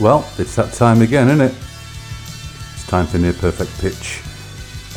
Well, 0.00 0.26
it's 0.38 0.56
that 0.56 0.72
time 0.72 1.02
again, 1.02 1.28
isn't 1.28 1.42
it? 1.42 1.54
It's 2.72 2.86
time 2.86 3.06
for 3.06 3.18
Near 3.18 3.34
Perfect 3.34 3.78
Pitch, 3.82 4.22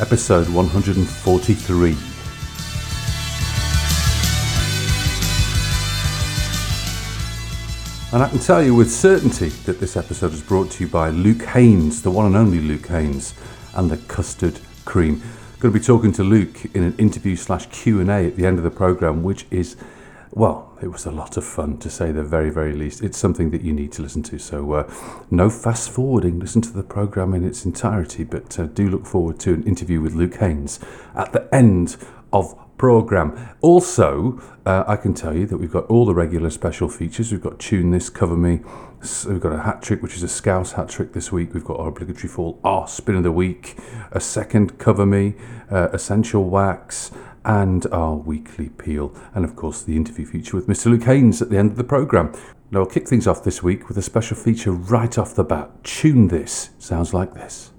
episode 0.00 0.48
143. 0.48 1.90
And 8.14 8.22
I 8.22 8.28
can 8.30 8.38
tell 8.38 8.62
you 8.62 8.74
with 8.74 8.90
certainty 8.90 9.50
that 9.66 9.78
this 9.78 9.98
episode 9.98 10.32
is 10.32 10.40
brought 10.40 10.70
to 10.70 10.84
you 10.84 10.88
by 10.88 11.10
Luke 11.10 11.42
Haines, 11.42 12.00
the 12.00 12.10
one 12.10 12.24
and 12.24 12.34
only 12.34 12.60
Luke 12.60 12.86
Haines, 12.86 13.34
and 13.74 13.90
the 13.90 13.98
custard 13.98 14.58
cream. 14.86 15.22
Going 15.58 15.74
to 15.74 15.78
be 15.78 15.84
talking 15.84 16.12
to 16.12 16.24
Luke 16.24 16.64
in 16.74 16.82
an 16.82 16.96
interview 16.96 17.36
slash 17.36 17.66
Q 17.66 18.00
and 18.00 18.08
A 18.08 18.24
at 18.28 18.36
the 18.36 18.46
end 18.46 18.56
of 18.56 18.64
the 18.64 18.70
program, 18.70 19.22
which 19.22 19.44
is 19.50 19.76
well, 20.36 20.76
it 20.82 20.88
was 20.88 21.06
a 21.06 21.12
lot 21.12 21.36
of 21.36 21.44
fun 21.44 21.78
to 21.78 21.88
say 21.88 22.10
the 22.10 22.24
very, 22.24 22.50
very 22.50 22.72
least. 22.72 23.02
It's 23.02 23.16
something 23.16 23.50
that 23.50 23.62
you 23.62 23.72
need 23.72 23.92
to 23.92 24.02
listen 24.02 24.24
to. 24.24 24.38
So, 24.40 24.72
uh, 24.72 24.92
no 25.30 25.48
fast 25.48 25.90
forwarding. 25.90 26.40
Listen 26.40 26.60
to 26.62 26.72
the 26.72 26.82
program 26.82 27.34
in 27.34 27.44
its 27.44 27.64
entirety. 27.64 28.24
But 28.24 28.58
uh, 28.58 28.66
do 28.66 28.88
look 28.88 29.06
forward 29.06 29.38
to 29.40 29.54
an 29.54 29.62
interview 29.62 30.00
with 30.00 30.14
Luke 30.14 30.34
Haines 30.34 30.80
at 31.14 31.32
the 31.32 31.48
end 31.54 31.96
of 32.32 32.58
program. 32.78 33.50
Also, 33.60 34.42
uh, 34.66 34.82
I 34.88 34.96
can 34.96 35.14
tell 35.14 35.36
you 35.36 35.46
that 35.46 35.58
we've 35.58 35.70
got 35.70 35.86
all 35.86 36.04
the 36.04 36.14
regular 36.14 36.50
special 36.50 36.88
features. 36.88 37.30
We've 37.30 37.40
got 37.40 37.60
Tune 37.60 37.92
This, 37.92 38.10
Cover 38.10 38.36
Me. 38.36 38.60
We've 39.28 39.40
got 39.40 39.52
a 39.52 39.62
hat 39.62 39.82
trick, 39.82 40.02
which 40.02 40.16
is 40.16 40.24
a 40.24 40.28
Scouse 40.28 40.72
hat 40.72 40.88
trick 40.88 41.12
this 41.12 41.30
week. 41.30 41.54
We've 41.54 41.64
got 41.64 41.78
our 41.78 41.88
obligatory 41.88 42.28
fall, 42.28 42.58
our 42.64 42.88
spin 42.88 43.14
of 43.14 43.22
the 43.22 43.30
week, 43.30 43.76
a 44.10 44.18
second 44.18 44.78
Cover 44.78 45.06
Me, 45.06 45.34
uh, 45.70 45.90
Essential 45.92 46.50
Wax 46.50 47.12
and 47.44 47.86
our 47.92 48.14
weekly 48.14 48.68
peel, 48.70 49.14
and 49.34 49.44
of 49.44 49.56
course 49.56 49.82
the 49.82 49.96
interview 49.96 50.26
feature 50.26 50.56
with 50.56 50.66
Mr. 50.66 50.86
Luke 50.86 51.04
Haines 51.04 51.42
at 51.42 51.50
the 51.50 51.58
end 51.58 51.70
of 51.70 51.76
the 51.76 51.84
programme. 51.84 52.32
Now 52.70 52.80
I'll 52.80 52.86
kick 52.86 53.08
things 53.08 53.26
off 53.26 53.44
this 53.44 53.62
week 53.62 53.88
with 53.88 53.98
a 53.98 54.02
special 54.02 54.36
feature 54.36 54.72
right 54.72 55.16
off 55.18 55.34
the 55.34 55.44
bat. 55.44 55.84
Tune 55.84 56.28
this, 56.28 56.70
sounds 56.78 57.14
like 57.14 57.34
this. 57.34 57.70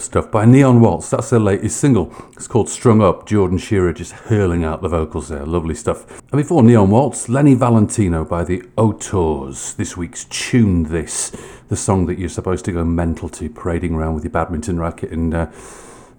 Stuff 0.00 0.30
by 0.30 0.44
Neon 0.44 0.80
Waltz. 0.80 1.10
That's 1.10 1.30
their 1.30 1.40
latest 1.40 1.76
single. 1.76 2.14
It's 2.32 2.46
called 2.46 2.68
Strung 2.68 3.02
Up. 3.02 3.26
Jordan 3.26 3.58
Shearer 3.58 3.92
just 3.92 4.12
hurling 4.12 4.64
out 4.64 4.80
the 4.80 4.88
vocals 4.88 5.28
there. 5.28 5.44
Lovely 5.44 5.74
stuff. 5.74 6.20
And 6.32 6.40
before 6.40 6.62
Neon 6.62 6.90
Waltz, 6.90 7.28
Lenny 7.28 7.54
Valentino 7.54 8.24
by 8.24 8.44
the 8.44 8.62
Auteurs. 8.76 9.74
This 9.74 9.96
week's 9.96 10.24
Tune 10.24 10.84
This, 10.84 11.30
the 11.68 11.76
song 11.76 12.06
that 12.06 12.18
you're 12.18 12.28
supposed 12.28 12.64
to 12.66 12.72
go 12.72 12.84
mental 12.84 13.28
to, 13.30 13.50
parading 13.50 13.94
around 13.94 14.14
with 14.14 14.24
your 14.24 14.32
badminton 14.32 14.78
racket 14.78 15.10
and. 15.10 15.34
Uh, 15.34 15.50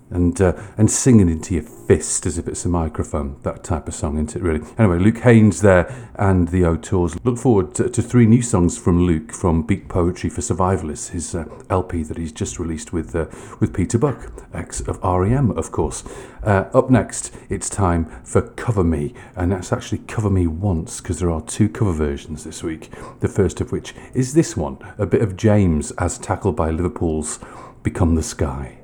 and 0.09 0.39
uh, 0.41 0.53
and 0.77 0.91
singing 0.91 1.27
into 1.27 1.55
your 1.55 1.63
fist 1.93 2.25
as 2.25 2.39
if 2.39 2.47
it's 2.47 2.65
a 2.65 2.69
microphone. 2.69 3.35
That 3.43 3.63
type 3.63 3.87
of 3.87 3.93
song, 3.93 4.15
isn't 4.15 4.35
it, 4.35 4.41
really? 4.41 4.61
Anyway, 4.79 4.97
Luke 4.97 5.19
Haines 5.19 5.61
there 5.61 6.09
and 6.15 6.47
the 6.47 6.65
Auteurs. 6.65 7.15
Look 7.23 7.37
forward 7.37 7.75
to, 7.75 7.87
to, 7.87 8.01
three 8.01 8.25
new 8.25 8.41
songs 8.41 8.79
from 8.79 9.05
Luke 9.05 9.31
from 9.31 9.61
Beat 9.61 9.89
Poetry 9.89 10.31
for 10.31 10.41
Survivalists, 10.41 11.11
his 11.11 11.35
uh, 11.35 11.45
LP 11.69 12.01
that 12.01 12.17
he's 12.17 12.31
just 12.31 12.57
released 12.57 12.93
with, 12.93 13.15
uh, 13.15 13.27
with 13.59 13.75
Peter 13.75 13.99
Buck, 13.99 14.31
ex 14.55 14.81
of 14.81 14.97
REM, 15.03 15.51
of 15.51 15.71
course. 15.71 16.03
Uh, 16.41 16.65
up 16.73 16.89
next, 16.89 17.31
it's 17.47 17.69
time 17.69 18.05
for 18.23 18.41
Cover 18.41 18.83
Me, 18.83 19.13
and 19.35 19.51
that's 19.51 19.71
actually 19.71 19.99
Cover 19.99 20.31
Me 20.31 20.47
Once, 20.47 20.99
because 20.99 21.19
there 21.19 21.29
are 21.29 21.41
two 21.41 21.69
cover 21.69 21.93
versions 21.93 22.43
this 22.43 22.63
week. 22.63 22.89
The 23.19 23.27
first 23.27 23.61
of 23.61 23.71
which 23.71 23.93
is 24.15 24.33
this 24.33 24.57
one, 24.57 24.79
a 24.97 25.05
bit 25.05 25.21
of 25.21 25.37
James 25.37 25.91
as 25.99 26.17
tackled 26.17 26.55
by 26.55 26.71
Liverpool's 26.71 27.39
Become 27.83 28.15
the 28.15 28.23
Sky. 28.23 28.82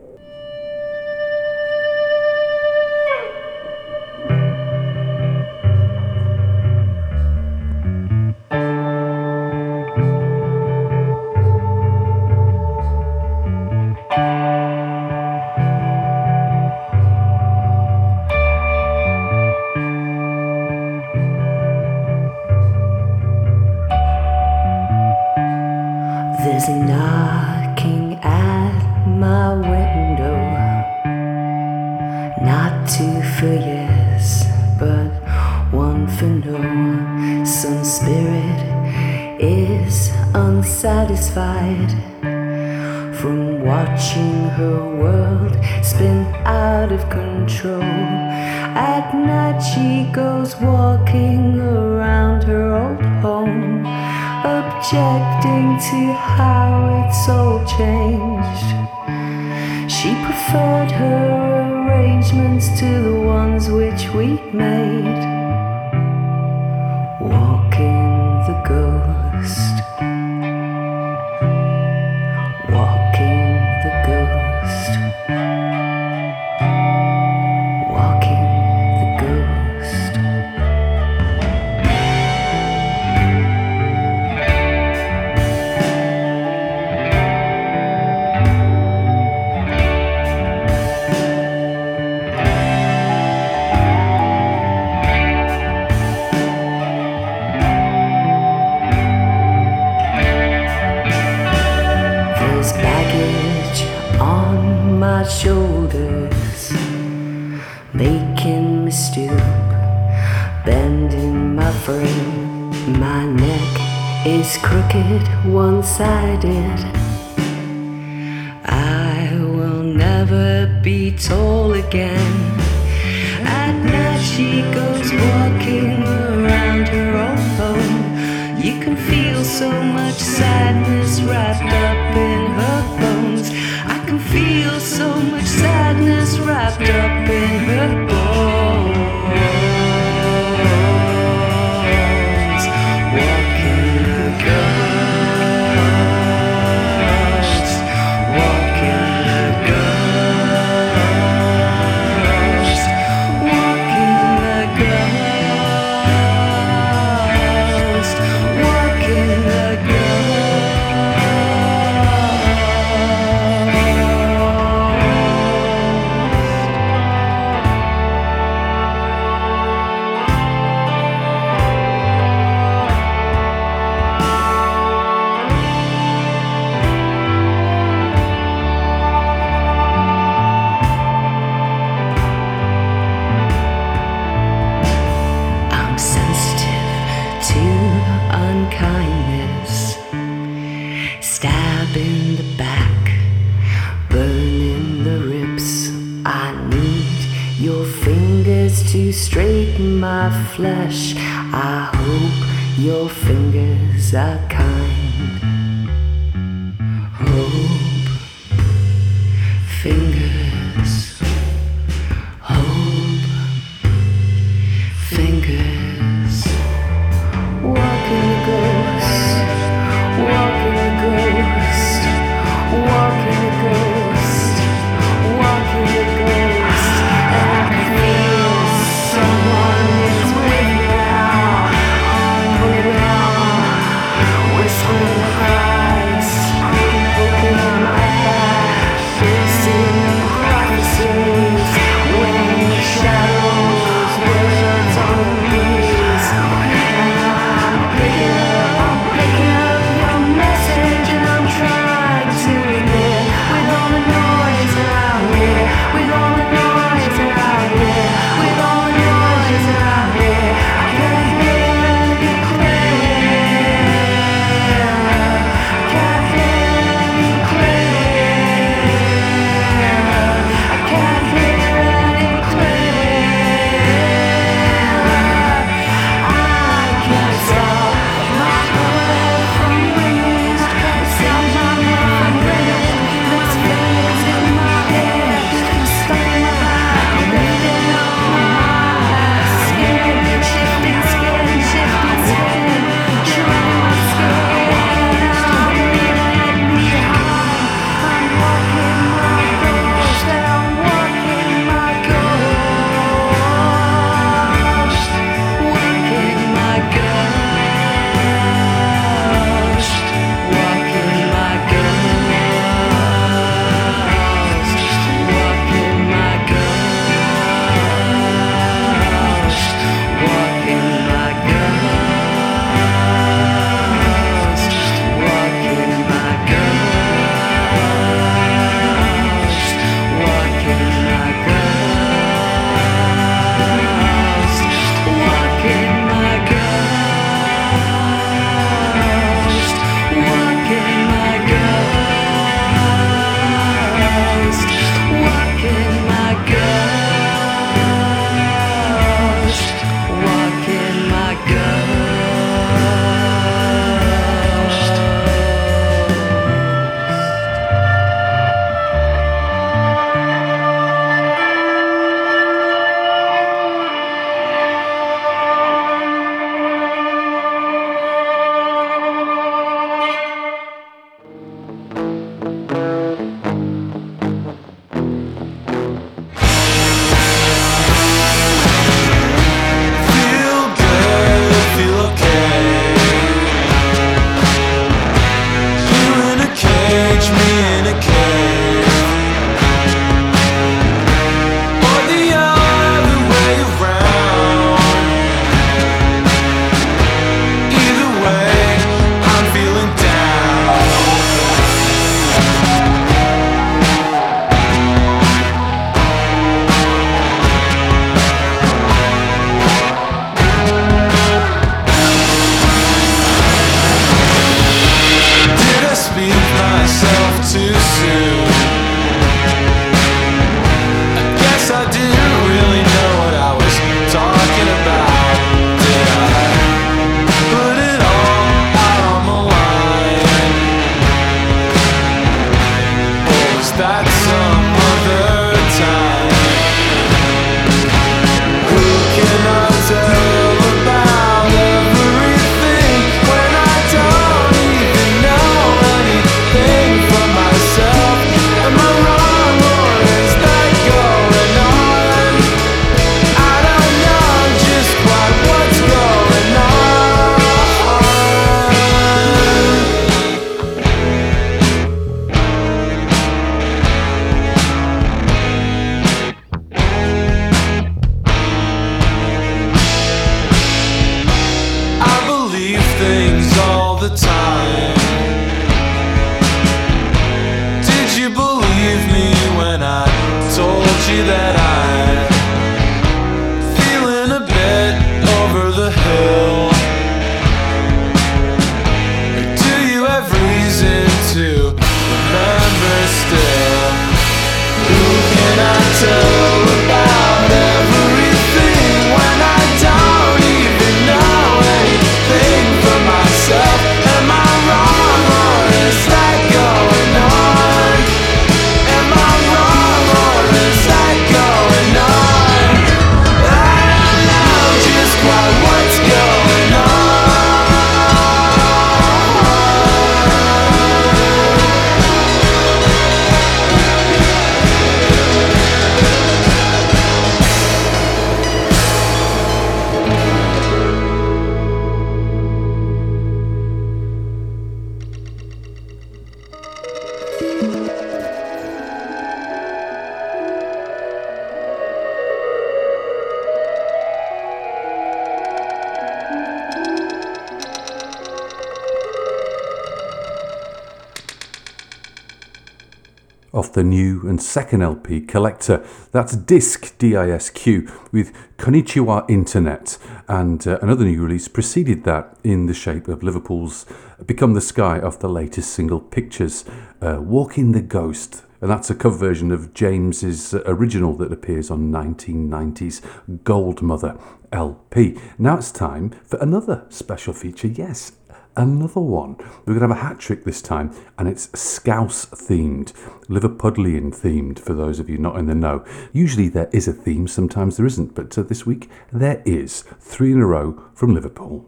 The 553.79 553.85
new 553.85 554.27
and 554.27 554.41
second 554.43 554.81
LP 554.81 555.21
Collector. 555.21 555.87
That's 556.11 556.35
Disq, 556.35 556.97
D-I-S-Q, 556.97 557.89
with 558.11 558.33
Konnichiwa 558.57 559.23
Internet. 559.29 559.97
And 560.27 560.67
uh, 560.67 560.79
another 560.81 561.05
new 561.05 561.23
release 561.23 561.47
preceded 561.47 562.03
that 562.03 562.37
in 562.43 562.65
the 562.65 562.73
shape 562.73 563.07
of 563.07 563.23
Liverpool's 563.23 563.85
Become 564.25 564.53
the 564.53 564.59
Sky 564.59 564.99
off 564.99 565.19
the 565.19 565.29
latest 565.29 565.71
single 565.71 566.01
Pictures, 566.01 566.65
uh, 567.01 567.19
Walking 567.21 567.71
the 567.71 567.81
Ghost. 567.81 568.43
And 568.59 568.69
that's 568.69 568.89
a 568.89 568.95
cover 568.95 569.15
version 569.15 569.49
of 569.49 569.73
James's 569.73 570.53
original 570.65 571.15
that 571.15 571.31
appears 571.31 571.71
on 571.71 571.89
1990's 571.89 573.01
Gold 573.45 573.81
Mother 573.81 574.19
LP. 574.51 575.17
Now 575.37 575.59
it's 575.59 575.71
time 575.71 576.09
for 576.25 576.37
another 576.39 576.85
special 576.89 577.33
feature. 577.33 577.69
Yes, 577.69 578.11
another 578.59 578.99
one. 578.99 579.37
We're 579.65 579.73
going 579.73 579.79
to 579.79 579.87
have 579.87 579.97
a 579.97 580.07
hat 580.07 580.19
trick 580.19 580.43
this 580.43 580.61
time, 580.61 580.93
and 581.17 581.27
it's 581.27 581.49
Scouse 581.59 582.25
themed, 582.27 582.91
Liverpudlian 583.27 584.13
themed, 584.13 584.59
for 584.59 584.73
those 584.73 584.99
of 584.99 585.09
you 585.09 585.17
not 585.17 585.37
in 585.37 585.47
the 585.47 585.55
know. 585.55 585.83
Usually 586.11 586.49
there 586.49 586.69
is 586.71 586.87
a 586.87 586.93
theme, 586.93 587.27
sometimes 587.27 587.77
there 587.77 587.85
isn't, 587.85 588.13
but 588.13 588.37
uh, 588.37 588.43
this 588.43 588.65
week 588.65 588.89
there 589.11 589.41
is. 589.45 589.83
Three 589.99 590.33
in 590.33 590.39
a 590.39 590.45
row 590.45 590.83
from 590.93 591.15
Liverpool. 591.15 591.67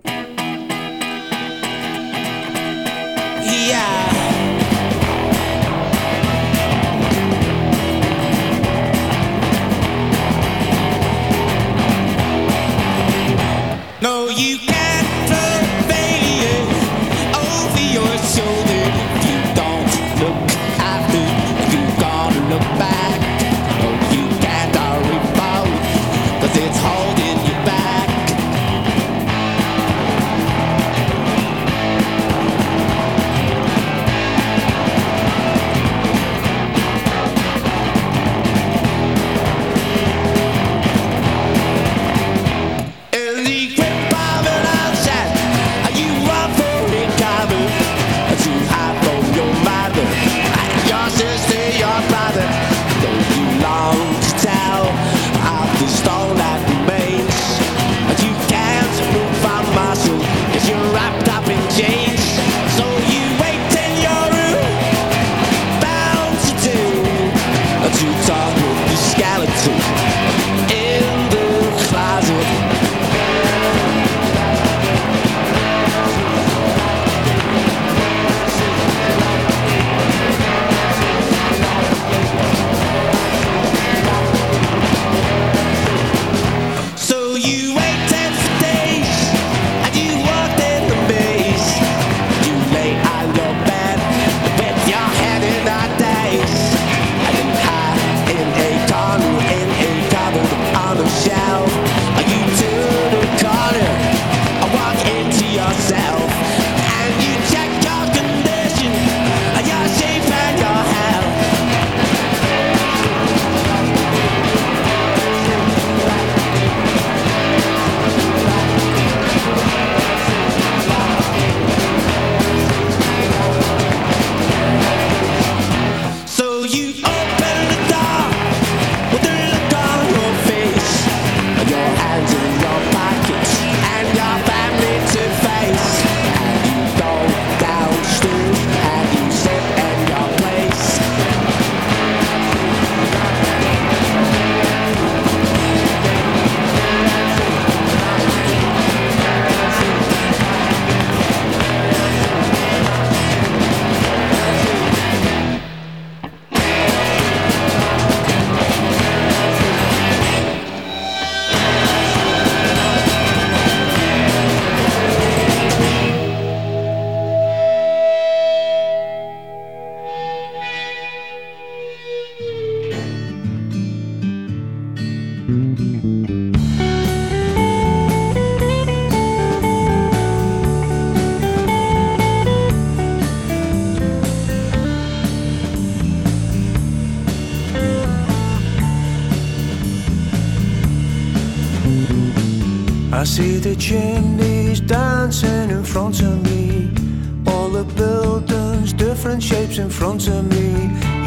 Front 200.01 200.27
of 200.29 200.43
me. 200.49 200.71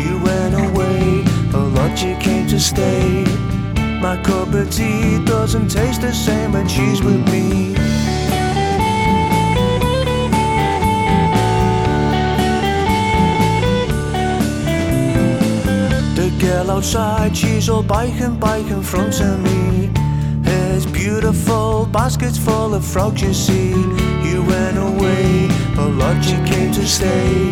You 0.03 0.19
went 0.25 0.55
away, 0.67 1.23
a 1.55 1.65
lot 1.77 2.03
you 2.03 2.17
came 2.17 2.49
to 2.49 2.59
stay. 2.59 3.23
My 4.03 4.21
cup 4.25 4.53
of 4.53 4.69
tea 4.69 5.25
doesn't 5.25 5.69
taste 5.69 6.01
the 6.01 6.13
same 6.13 6.51
when 6.55 6.67
she's 6.67 7.01
with 7.01 7.23
me. 7.31 7.75
The 16.17 16.29
girl 16.41 16.73
outside, 16.73 17.37
she's 17.37 17.69
all 17.69 17.85
biking, 17.85 18.41
bike 18.41 18.71
in 18.73 18.83
front 18.83 19.21
of 19.21 19.41
me. 19.41 19.89
It's 20.47 20.87
beautiful, 20.87 21.87
baskets 21.93 22.39
full 22.39 22.75
of 22.75 22.85
frogs, 22.85 23.23
you 23.23 23.35
see. 23.35 23.71
You 24.29 24.43
went 24.43 24.79
away, 24.79 25.49
a 25.79 25.87
lot 26.01 26.19
you 26.27 26.39
came 26.45 26.73
to 26.73 26.85
stay. 26.85 27.44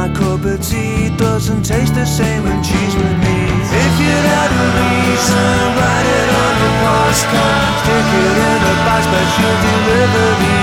My 0.00 0.08
cup 0.08 0.40
of 0.48 0.56
tea 0.64 1.12
doesn't 1.18 1.60
taste 1.62 1.92
the 1.92 2.06
same 2.06 2.44
when 2.44 2.64
she's 2.64 2.94
with 2.96 3.16
me. 3.20 3.36
If 3.84 3.92
you'd 4.00 4.26
had 4.32 4.48
a 4.48 4.66
reason, 4.80 5.60
write 5.76 6.08
it 6.08 6.28
on 6.40 6.56
a 6.56 6.72
postcard, 6.80 7.68
stick 7.84 8.08
it 8.08 8.36
in 8.48 8.60
a 8.64 8.74
box, 8.88 9.04
but 9.12 9.26
she'll 9.36 9.60
deliver 9.60 10.28
me. 10.40 10.56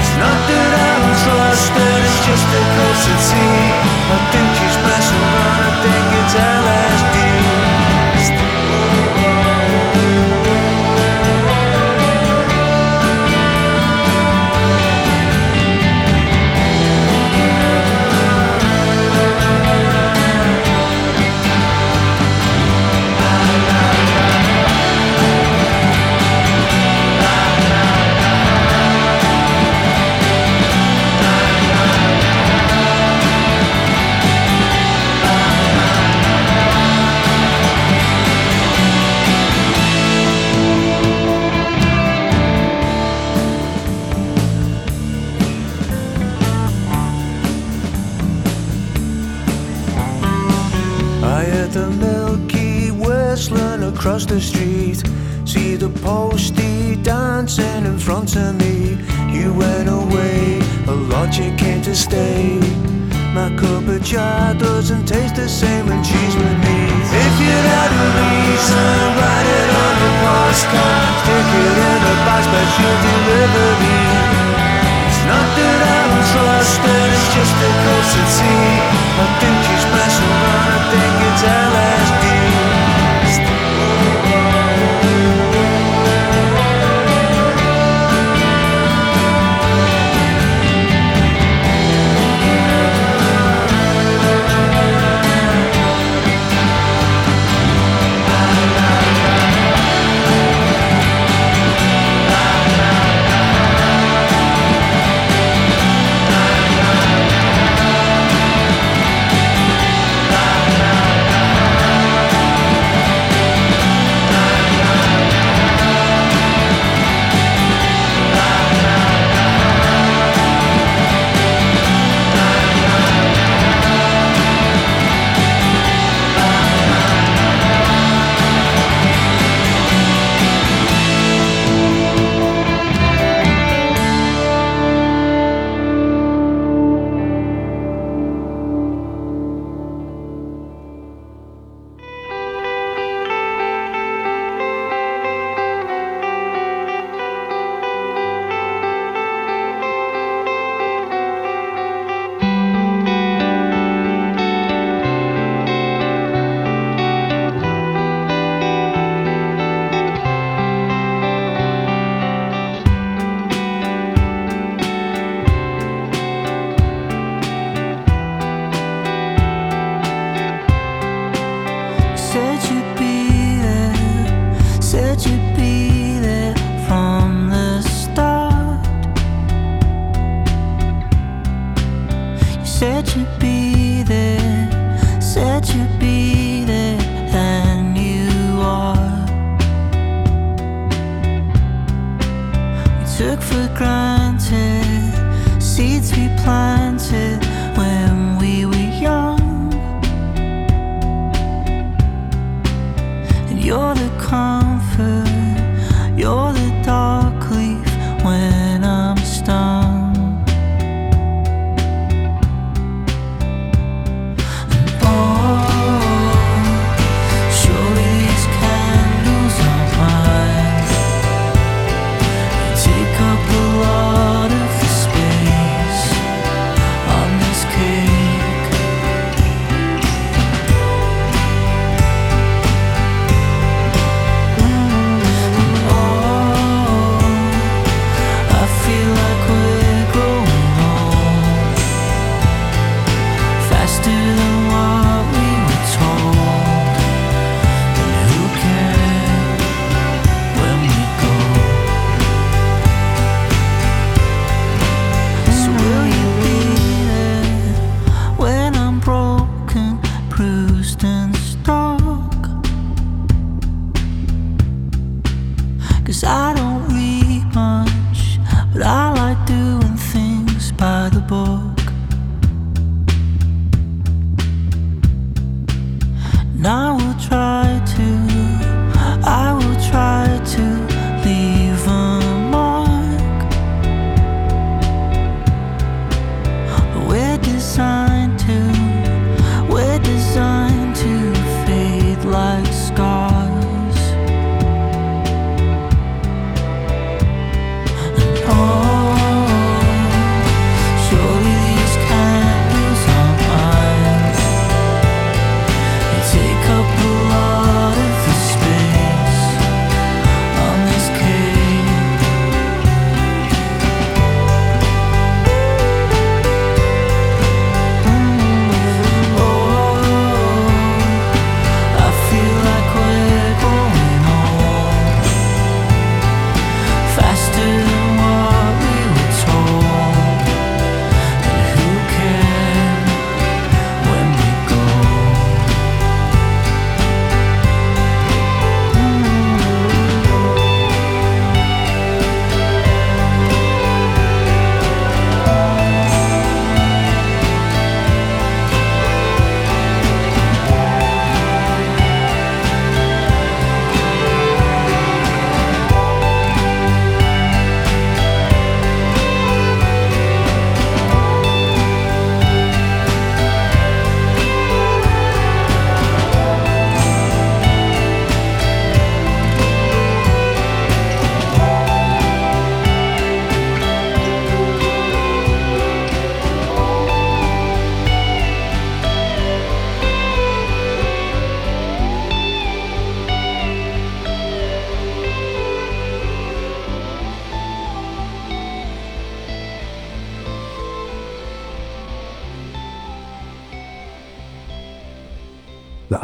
It's 0.00 0.16
not 0.16 0.38
that 0.48 0.70
I 0.80 0.88
don't 0.96 1.18
trust 1.28 1.76
her, 1.76 1.96
it's 2.08 2.20
just 2.24 2.48
a 2.56 2.62
close 2.72 3.04
to 3.04 3.14
tea. 3.36 3.68
I 4.00 4.18
think 4.32 4.48
she's 4.56 4.78
messing 4.80 5.24
around, 5.28 5.60
I 5.68 5.72
think 5.84 6.06
it's 6.16 6.32
LSD. 6.32 6.91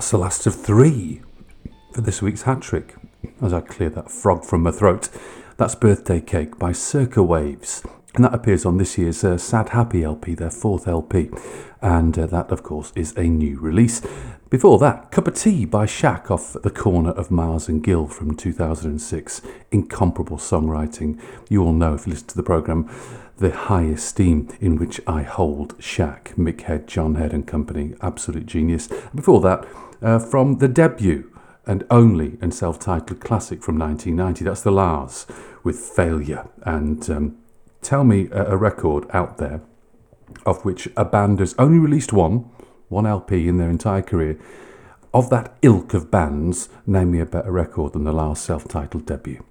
That's 0.08 0.12
the 0.12 0.18
last 0.20 0.46
of 0.46 0.54
three 0.54 1.20
for 1.92 2.00
this 2.00 2.22
week's 2.22 2.44
hat 2.44 2.62
trick. 2.62 2.94
As 3.42 3.52
I 3.52 3.60
clear 3.60 3.90
that 3.90 4.10
frog 4.10 4.42
from 4.42 4.62
my 4.62 4.70
throat, 4.70 5.10
that's 5.58 5.74
Birthday 5.74 6.22
Cake 6.22 6.58
by 6.58 6.72
Circa 6.72 7.22
Waves. 7.22 7.82
And 8.14 8.24
that 8.24 8.32
appears 8.32 8.64
on 8.64 8.78
this 8.78 8.96
year's 8.96 9.22
uh, 9.22 9.36
Sad 9.36 9.68
Happy 9.68 10.02
LP, 10.02 10.34
their 10.34 10.50
fourth 10.50 10.88
LP. 10.88 11.28
And 11.82 12.18
uh, 12.18 12.24
that, 12.24 12.50
of 12.50 12.62
course, 12.62 12.90
is 12.96 13.14
a 13.18 13.24
new 13.24 13.60
release. 13.60 14.00
Before 14.48 14.78
that, 14.78 15.10
Cup 15.10 15.28
of 15.28 15.34
Tea 15.34 15.66
by 15.66 15.84
Shack 15.84 16.30
off 16.30 16.54
the 16.54 16.70
corner 16.70 17.10
of 17.10 17.30
Miles 17.30 17.68
and 17.68 17.84
Gil 17.84 18.06
from 18.06 18.34
2006. 18.34 19.42
Incomparable 19.70 20.38
songwriting. 20.38 21.20
You 21.50 21.64
all 21.64 21.74
know 21.74 21.92
if 21.92 22.06
you 22.06 22.14
listen 22.14 22.28
to 22.28 22.36
the 22.38 22.42
programme 22.42 22.90
the 23.36 23.50
high 23.52 23.84
esteem 23.84 24.48
in 24.60 24.76
which 24.76 25.00
I 25.06 25.22
hold 25.22 25.76
Shack, 25.78 26.32
Mick 26.36 26.62
Head, 26.62 26.88
John 26.88 27.14
Head 27.14 27.32
and 27.32 27.46
company. 27.46 27.94
Absolute 28.00 28.46
genius. 28.46 28.88
Before 29.14 29.40
that, 29.42 29.64
uh, 30.02 30.18
from 30.18 30.58
the 30.58 30.68
debut 30.68 31.32
and 31.66 31.84
only 31.90 32.38
and 32.40 32.54
self-titled 32.54 33.20
classic 33.20 33.62
from 33.62 33.78
1990, 33.78 34.44
that's 34.44 34.62
The 34.62 34.70
La's 34.70 35.26
with 35.62 35.78
Failure. 35.78 36.48
And 36.62 37.08
um, 37.10 37.38
tell 37.82 38.04
me 38.04 38.28
a, 38.32 38.52
a 38.52 38.56
record 38.56 39.06
out 39.12 39.38
there 39.38 39.60
of 40.46 40.64
which 40.64 40.88
a 40.96 41.04
band 41.04 41.40
has 41.40 41.54
only 41.58 41.78
released 41.78 42.12
one, 42.12 42.50
one 42.88 43.06
LP 43.06 43.48
in 43.48 43.58
their 43.58 43.70
entire 43.70 44.02
career. 44.02 44.38
Of 45.14 45.30
that 45.30 45.56
ilk 45.62 45.94
of 45.94 46.10
bands, 46.10 46.68
name 46.86 47.12
me 47.12 47.20
a 47.20 47.26
better 47.26 47.50
record 47.50 47.94
than 47.94 48.04
the 48.04 48.12
La's 48.12 48.38
self 48.40 48.68
titled 48.68 49.06
debut. 49.06 49.42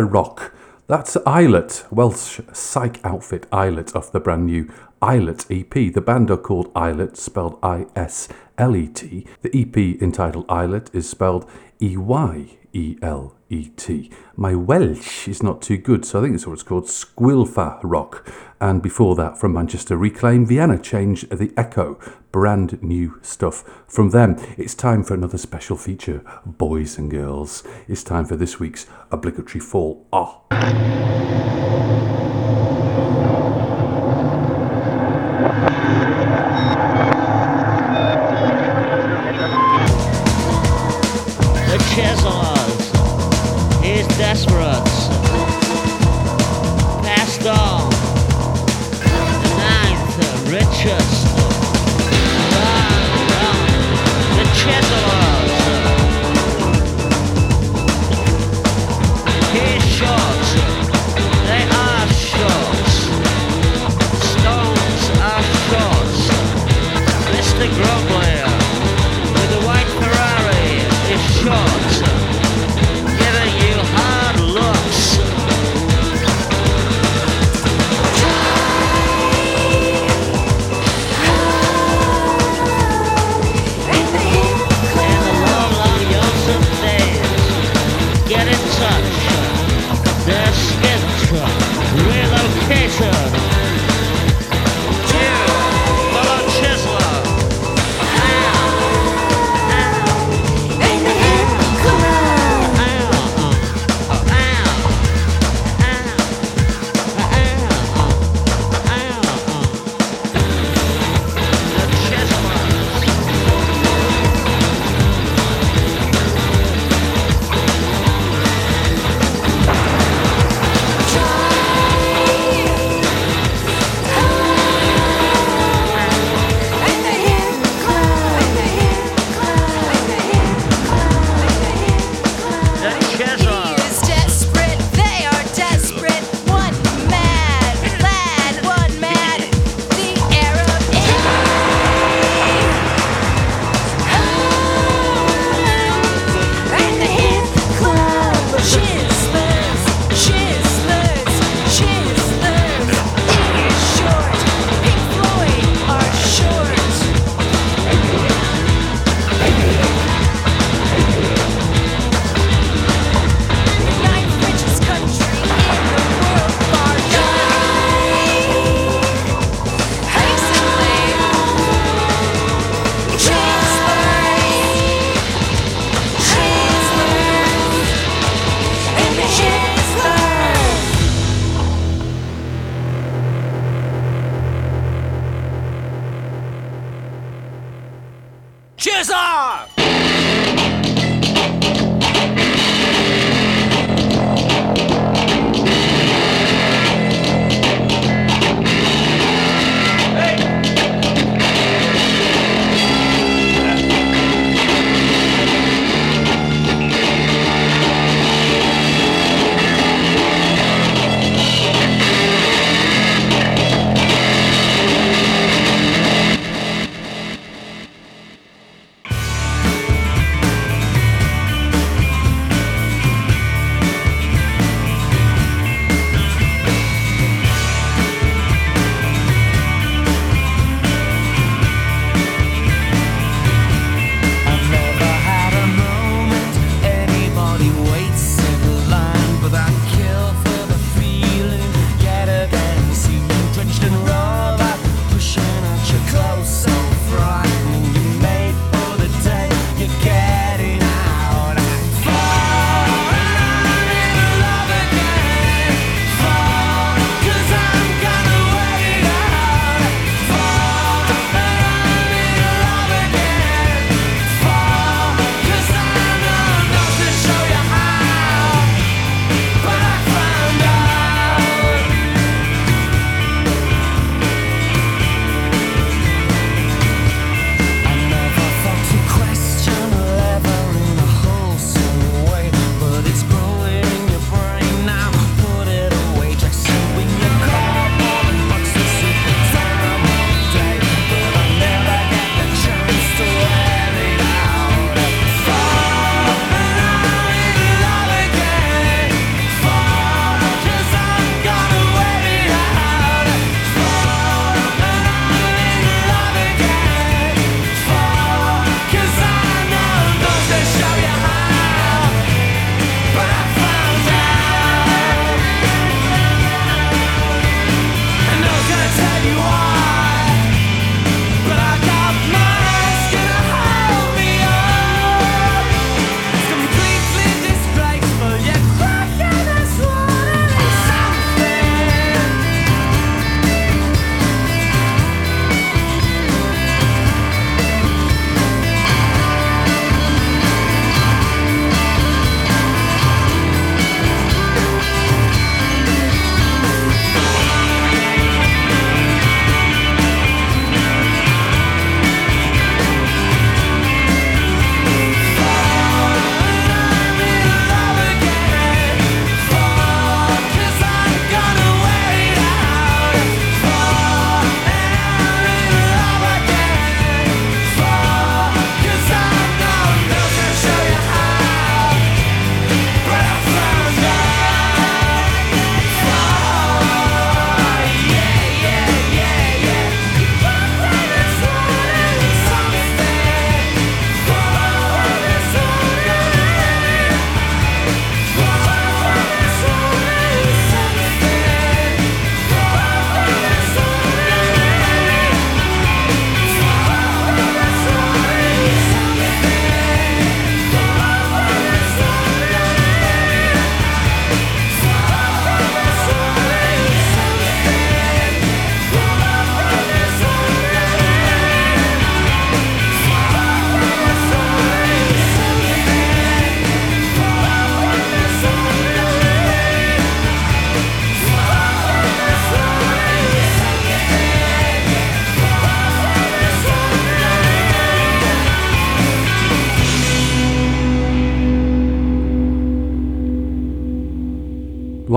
Rock. 0.03 0.53
That's 0.87 1.17
Islet, 1.25 1.85
Welsh 1.91 2.39
psych 2.53 3.03
outfit 3.03 3.45
Islet 3.51 3.95
off 3.95 4.11
the 4.11 4.19
brand 4.19 4.45
new 4.45 4.71
Eyelet 5.01 5.45
EP. 5.51 5.93
The 5.93 6.01
band 6.01 6.31
are 6.31 6.37
called 6.37 6.71
Islet, 6.75 7.17
spelled 7.17 7.59
I 7.61 7.87
S 7.95 8.27
L 8.57 8.75
E 8.75 8.87
T. 8.87 9.27
The 9.41 9.51
EP 9.53 10.01
entitled 10.01 10.45
Eyelet 10.49 10.89
is 10.93 11.09
spelled 11.09 11.49
E 11.81 11.97
Y 11.97 12.57
E 12.73 12.97
L 13.01 13.35
E 13.49 13.69
T. 13.69 14.11
My 14.35 14.55
Welsh 14.55 15.27
is 15.27 15.43
not 15.43 15.61
too 15.61 15.77
good, 15.77 16.05
so 16.05 16.19
I 16.19 16.23
think 16.23 16.35
it's 16.35 16.47
what 16.47 16.53
it's 16.53 16.63
called 16.63 16.85
Squilfa 16.85 17.79
Rock. 17.83 18.27
And 18.59 18.81
before 18.81 19.15
that, 19.15 19.37
from 19.37 19.53
Manchester 19.53 19.95
Reclaim, 19.95 20.45
Vienna 20.45 20.79
Change 20.79 21.27
the 21.29 21.53
Echo. 21.55 21.99
Brand 22.31 22.81
new 22.83 23.19
stuff 23.21 23.83
from 23.87 24.09
them. 24.09 24.35
It's 24.57 24.75
time 24.75 25.03
for 25.03 25.13
another 25.13 25.37
special 25.37 25.77
feature, 25.77 26.23
boys 26.45 26.97
and 26.97 27.09
girls. 27.09 27.63
It's 27.87 28.03
time 28.03 28.25
for 28.25 28.35
this 28.35 28.59
week's 28.59 28.85
obligatory 29.17 29.59
fall. 29.59 30.07
Ah. 30.13 30.41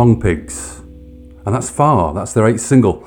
Longpigs. 0.00 0.78
And 1.44 1.54
that's 1.54 1.68
far, 1.68 2.14
that's 2.14 2.32
their 2.32 2.46
eighth 2.46 2.62
single. 2.62 3.06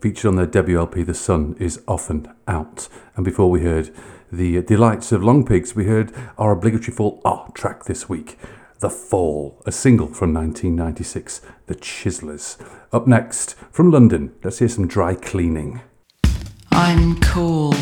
Featured 0.00 0.26
on 0.26 0.36
their 0.36 0.46
debut 0.46 0.78
LP, 0.78 1.02
The 1.02 1.12
Sun 1.12 1.56
is 1.58 1.82
Often 1.88 2.32
Out. 2.46 2.88
And 3.16 3.24
before 3.24 3.50
we 3.50 3.62
heard 3.62 3.92
the 4.30 4.62
delights 4.62 5.10
of 5.10 5.22
Longpigs, 5.22 5.74
we 5.74 5.86
heard 5.86 6.14
our 6.38 6.52
obligatory 6.52 6.94
fall 6.94 7.20
art 7.24 7.56
track 7.56 7.86
this 7.86 8.08
week, 8.08 8.38
The 8.78 8.88
Fall, 8.88 9.60
a 9.66 9.72
single 9.72 10.06
from 10.06 10.32
1996, 10.32 11.40
The 11.66 11.74
Chiselers. 11.74 12.56
Up 12.92 13.08
next, 13.08 13.56
from 13.72 13.90
London, 13.90 14.32
let's 14.44 14.60
hear 14.60 14.68
some 14.68 14.86
dry 14.86 15.16
cleaning. 15.16 15.80
I'm 16.70 17.18
cool 17.18 17.74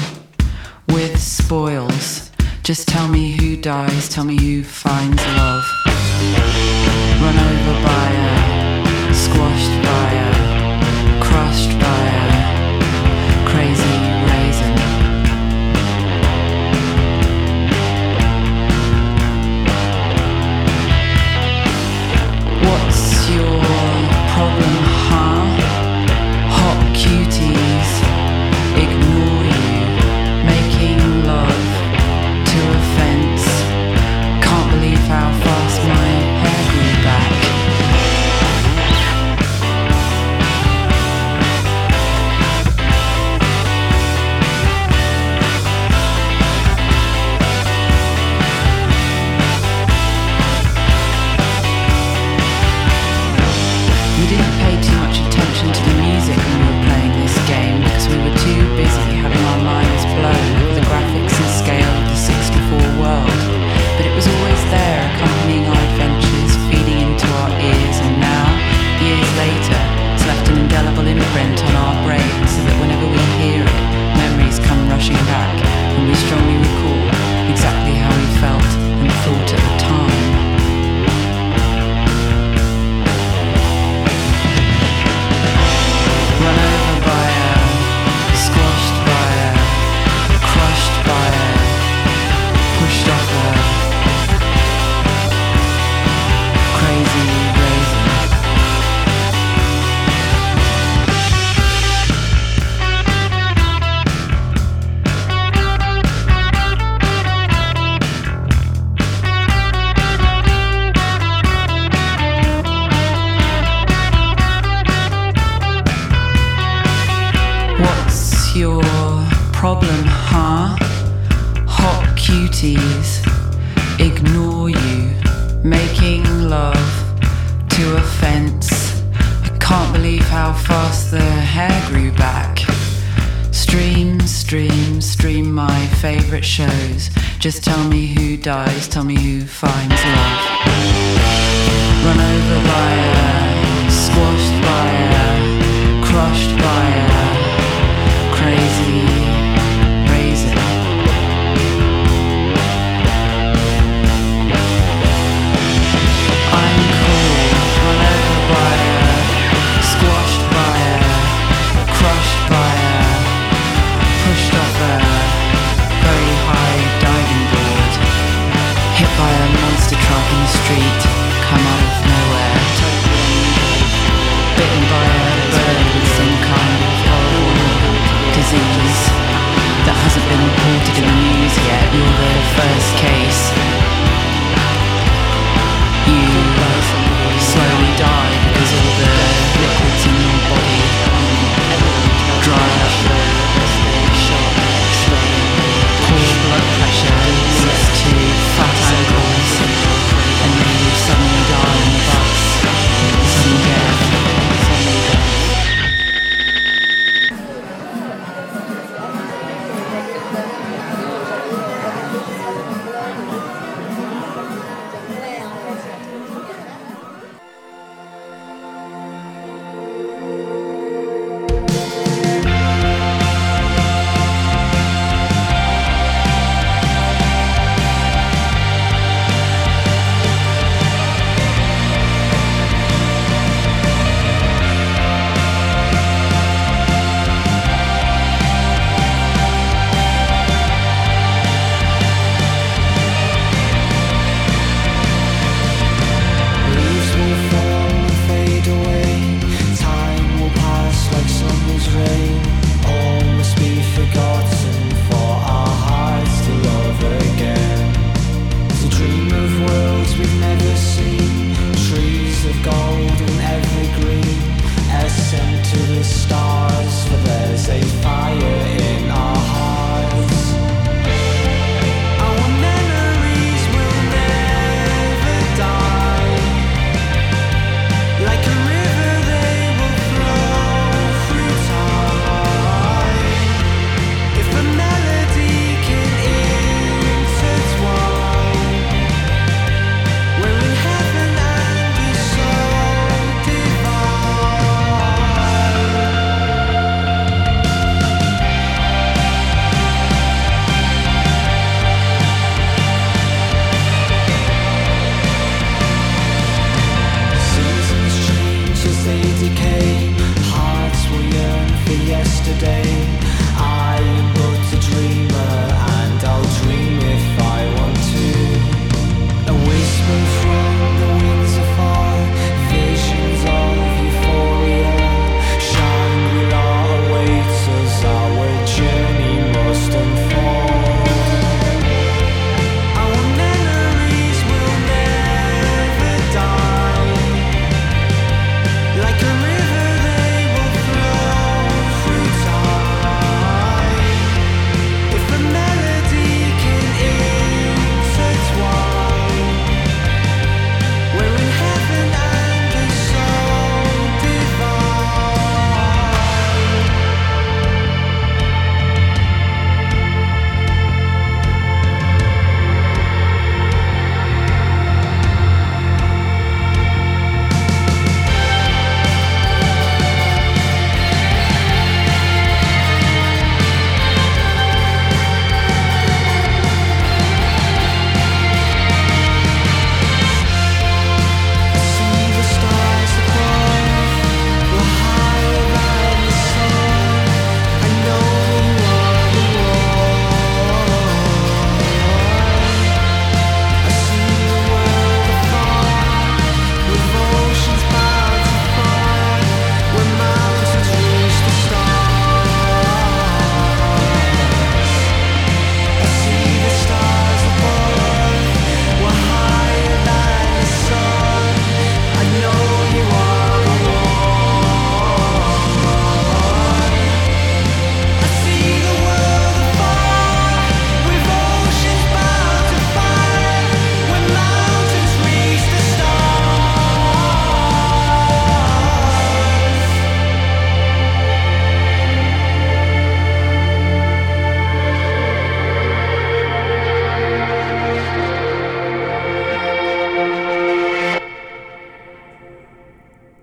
with 0.88 1.20
spoils. 1.20 2.30
Just 2.62 2.88
tell 2.88 3.06
me 3.06 3.32
who 3.32 3.58
dies, 3.58 4.08
tell 4.08 4.24
me 4.24 4.40
who 4.40 4.64
finds 4.64 5.22
love. 5.26 5.62
Run 7.20 7.38
over 7.38 7.82
by 7.84 8.12
a 8.12 8.35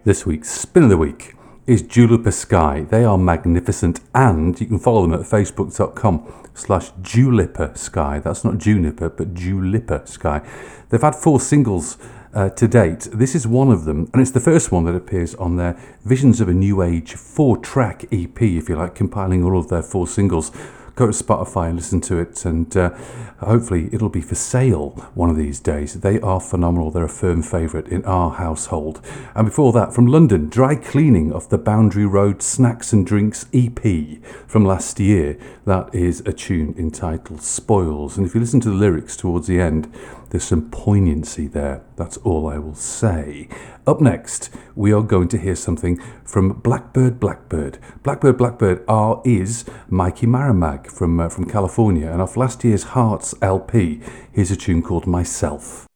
This 0.05 0.25
week's 0.25 0.49
spin 0.49 0.83
of 0.83 0.89
the 0.89 0.97
week 0.97 1.33
is 1.65 1.81
Julipper 1.81 2.31
Sky. 2.31 2.81
They 2.81 3.05
are 3.05 3.17
magnificent 3.17 4.01
and 4.13 4.59
you 4.59 4.67
can 4.67 4.77
follow 4.77 5.03
them 5.03 5.13
at 5.13 5.21
facebook.com 5.21 6.29
slash 6.53 6.91
Julipper 7.01 7.71
Sky. 7.75 8.19
That's 8.19 8.43
not 8.43 8.57
Juniper, 8.57 9.07
but 9.07 9.33
Julipper 9.33 10.01
Sky. 10.03 10.41
They've 10.89 11.01
had 11.01 11.15
four 11.15 11.39
singles 11.39 11.97
uh, 12.33 12.49
to 12.49 12.67
date. 12.67 13.07
This 13.13 13.33
is 13.33 13.47
one 13.47 13.71
of 13.71 13.85
them, 13.85 14.09
and 14.11 14.21
it's 14.21 14.31
the 14.31 14.41
first 14.41 14.73
one 14.73 14.83
that 14.83 14.95
appears 14.95 15.35
on 15.35 15.55
their 15.55 15.79
Visions 16.03 16.41
of 16.41 16.49
a 16.49 16.53
New 16.53 16.81
Age 16.81 17.13
four 17.13 17.55
track 17.55 18.03
EP, 18.11 18.41
if 18.41 18.67
you 18.67 18.75
like, 18.75 18.95
compiling 18.95 19.41
all 19.41 19.57
of 19.57 19.69
their 19.69 19.83
four 19.83 20.05
singles. 20.05 20.51
Go 20.95 21.07
to 21.07 21.11
Spotify 21.11 21.69
and 21.69 21.75
listen 21.75 22.01
to 22.01 22.19
it, 22.19 22.45
and 22.45 22.77
uh, 22.77 22.91
hopefully 23.39 23.89
it'll 23.91 24.09
be 24.09 24.21
for 24.21 24.35
sale 24.35 24.91
one 25.15 25.31
of 25.31 25.37
these 25.37 25.59
days. 25.59 25.95
They 25.95 26.19
are 26.21 26.39
phenomenal. 26.39 26.91
They're 26.91 27.03
a 27.03 27.09
firm 27.09 27.41
favourite 27.41 27.87
in 27.87 28.05
our 28.05 28.29
household. 28.29 29.01
And 29.33 29.47
before 29.47 29.73
that, 29.73 29.93
from 29.93 30.05
London, 30.05 30.49
Dry 30.49 30.75
Cleaning 30.75 31.33
of 31.33 31.49
the 31.49 31.57
Boundary 31.57 32.05
Road 32.05 32.43
Snacks 32.43 32.93
and 32.93 33.07
Drinks 33.07 33.47
EP 33.53 33.81
from 34.45 34.65
last 34.65 34.99
year. 34.99 35.37
That 35.65 35.93
is 35.95 36.19
a 36.27 36.33
tune 36.33 36.75
entitled 36.77 37.41
Spoils. 37.41 38.15
And 38.15 38.27
if 38.27 38.35
you 38.35 38.41
listen 38.41 38.59
to 38.61 38.69
the 38.69 38.75
lyrics 38.75 39.17
towards 39.17 39.47
the 39.47 39.59
end, 39.59 39.91
there's 40.33 40.43
some 40.43 40.71
poignancy 40.71 41.45
there. 41.45 41.83
That's 41.95 42.17
all 42.17 42.47
I 42.47 42.57
will 42.57 42.73
say. 42.73 43.47
Up 43.85 44.01
next, 44.01 44.49
we 44.75 44.91
are 44.91 45.03
going 45.03 45.27
to 45.27 45.37
hear 45.37 45.55
something 45.55 46.01
from 46.25 46.53
Blackbird 46.53 47.19
Blackbird. 47.19 47.77
Blackbird 48.01 48.39
Blackbird 48.39 48.83
R 48.87 49.21
is 49.23 49.63
Mikey 49.89 50.25
Maramag 50.25 50.87
from 50.87 51.19
uh, 51.19 51.29
from 51.29 51.45
California, 51.47 52.09
and 52.11 52.19
off 52.19 52.35
last 52.35 52.63
year's 52.63 52.83
Hearts 52.95 53.35
LP, 53.43 54.01
here's 54.31 54.49
a 54.49 54.55
tune 54.55 54.81
called 54.81 55.05
Myself. 55.05 55.43
Myself 55.43 55.92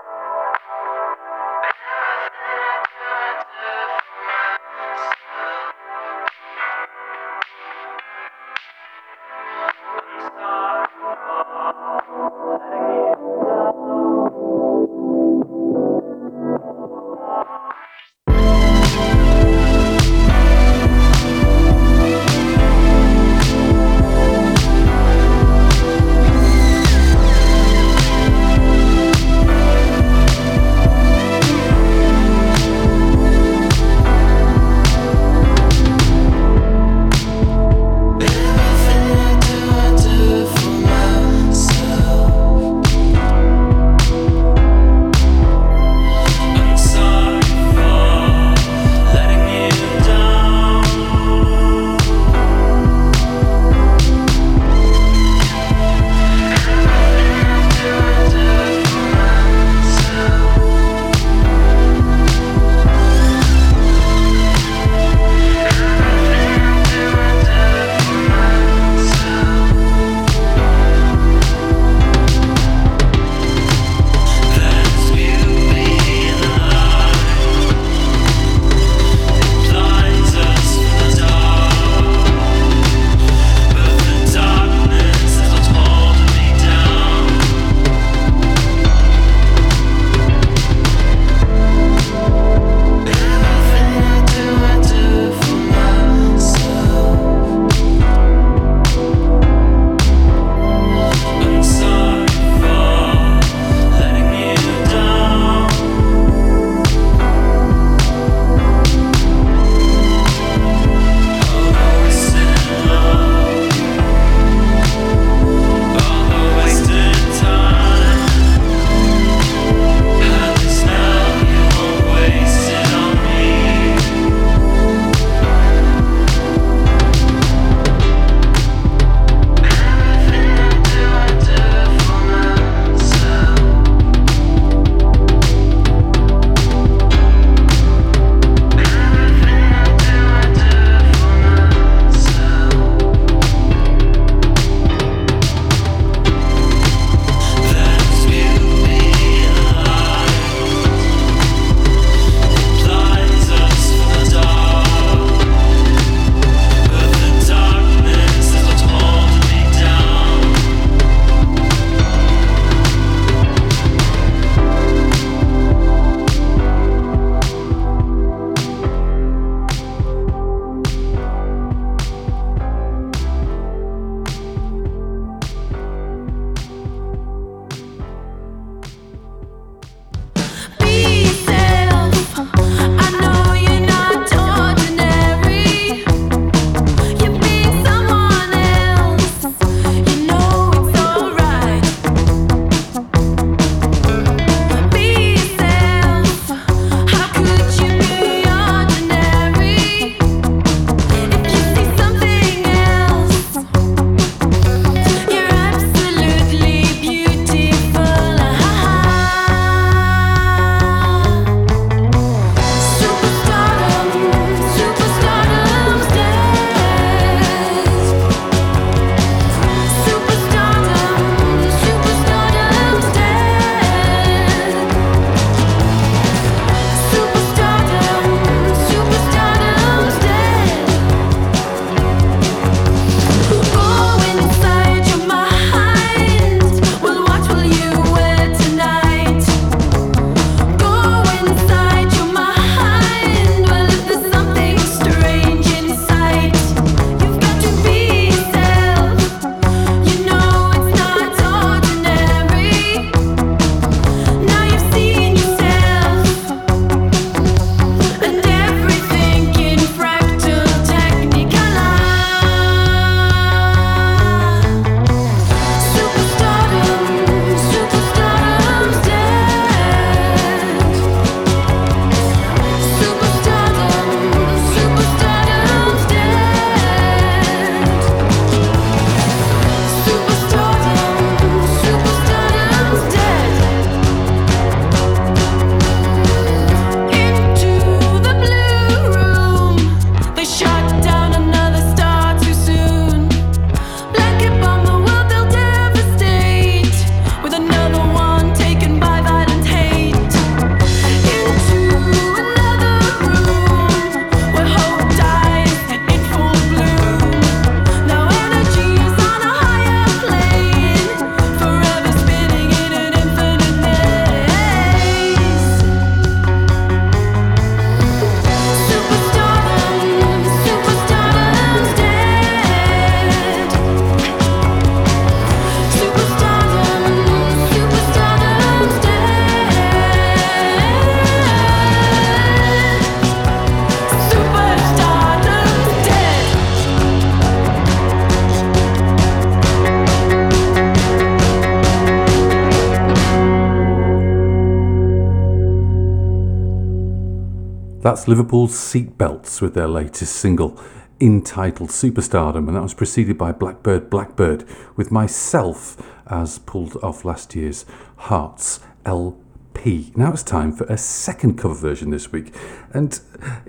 That's 348.07 348.25
Liverpool's 348.25 348.71
Seatbelts 348.71 349.61
with 349.61 349.73
their 349.73 349.89
latest 349.89 350.37
single, 350.37 350.79
entitled 351.19 351.89
Superstardom, 351.89 352.69
and 352.69 352.77
that 352.77 352.81
was 352.81 352.93
preceded 352.93 353.37
by 353.37 353.51
Blackbird 353.51 354.09
Blackbird 354.09 354.63
with 354.95 355.11
myself 355.11 356.01
as 356.25 356.57
pulled 356.59 356.95
off 357.03 357.25
last 357.25 357.53
year's 357.53 357.83
Hearts 358.15 358.79
LP. 359.05 360.13
Now 360.15 360.31
it's 360.31 360.41
time 360.41 360.71
for 360.71 360.85
a 360.85 360.97
second 360.97 361.57
cover 361.57 361.73
version 361.73 362.11
this 362.11 362.31
week, 362.31 362.55
and 362.93 363.19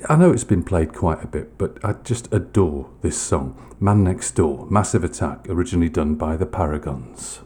I 0.08 0.14
know 0.14 0.30
it's 0.30 0.44
been 0.44 0.62
played 0.62 0.94
quite 0.94 1.24
a 1.24 1.26
bit, 1.26 1.58
but 1.58 1.84
I 1.84 1.94
just 1.94 2.32
adore 2.32 2.90
this 3.00 3.20
song 3.20 3.74
Man 3.80 4.04
Next 4.04 4.36
Door, 4.36 4.68
Massive 4.70 5.02
Attack, 5.02 5.48
originally 5.48 5.88
done 5.88 6.14
by 6.14 6.36
the 6.36 6.46
Paragons. 6.46 7.40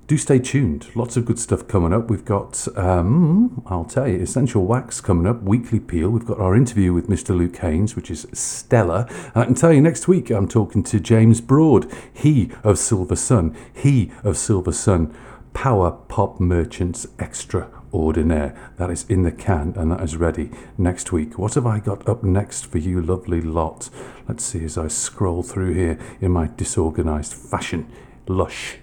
do 0.07 0.17
stay 0.17 0.39
tuned. 0.39 0.87
Lots 0.95 1.15
of 1.15 1.25
good 1.25 1.39
stuff 1.39 1.67
coming 1.67 1.93
up. 1.93 2.09
We've 2.09 2.25
got, 2.25 2.67
um, 2.77 3.63
I'll 3.65 3.85
tell 3.85 4.07
you, 4.07 4.19
Essential 4.19 4.65
Wax 4.65 4.99
coming 4.99 5.25
up, 5.25 5.41
Weekly 5.43 5.79
Peel. 5.79 6.09
We've 6.09 6.25
got 6.25 6.39
our 6.39 6.55
interview 6.55 6.93
with 6.93 7.07
Mr. 7.07 7.35
Luke 7.37 7.55
Haines, 7.57 7.95
which 7.95 8.11
is 8.11 8.27
stellar. 8.33 9.05
And 9.33 9.43
I 9.43 9.45
can 9.45 9.55
tell 9.55 9.71
you 9.71 9.81
next 9.81 10.07
week 10.07 10.29
I'm 10.29 10.47
talking 10.47 10.83
to 10.83 10.99
James 10.99 11.39
Broad, 11.39 11.89
he 12.13 12.51
of 12.63 12.77
Silver 12.77 13.15
Sun, 13.15 13.55
he 13.73 14.11
of 14.23 14.37
Silver 14.37 14.73
Sun, 14.73 15.15
Power 15.53 15.91
Pop 15.91 16.39
Merchants 16.39 17.07
Extraordinaire. 17.17 18.73
That 18.77 18.89
is 18.89 19.05
in 19.07 19.23
the 19.23 19.31
can 19.31 19.73
and 19.77 19.91
that 19.91 20.01
is 20.01 20.17
ready 20.17 20.51
next 20.77 21.13
week. 21.13 21.39
What 21.39 21.53
have 21.53 21.65
I 21.65 21.79
got 21.79 22.09
up 22.09 22.23
next 22.23 22.65
for 22.65 22.77
you, 22.77 23.01
lovely 23.01 23.39
lot? 23.39 23.89
Let's 24.27 24.43
see 24.43 24.65
as 24.65 24.77
I 24.77 24.89
scroll 24.89 25.43
through 25.43 25.75
here 25.75 25.97
in 26.19 26.31
my 26.31 26.49
disorganized 26.57 27.33
fashion. 27.33 27.89
Lush. 28.27 28.79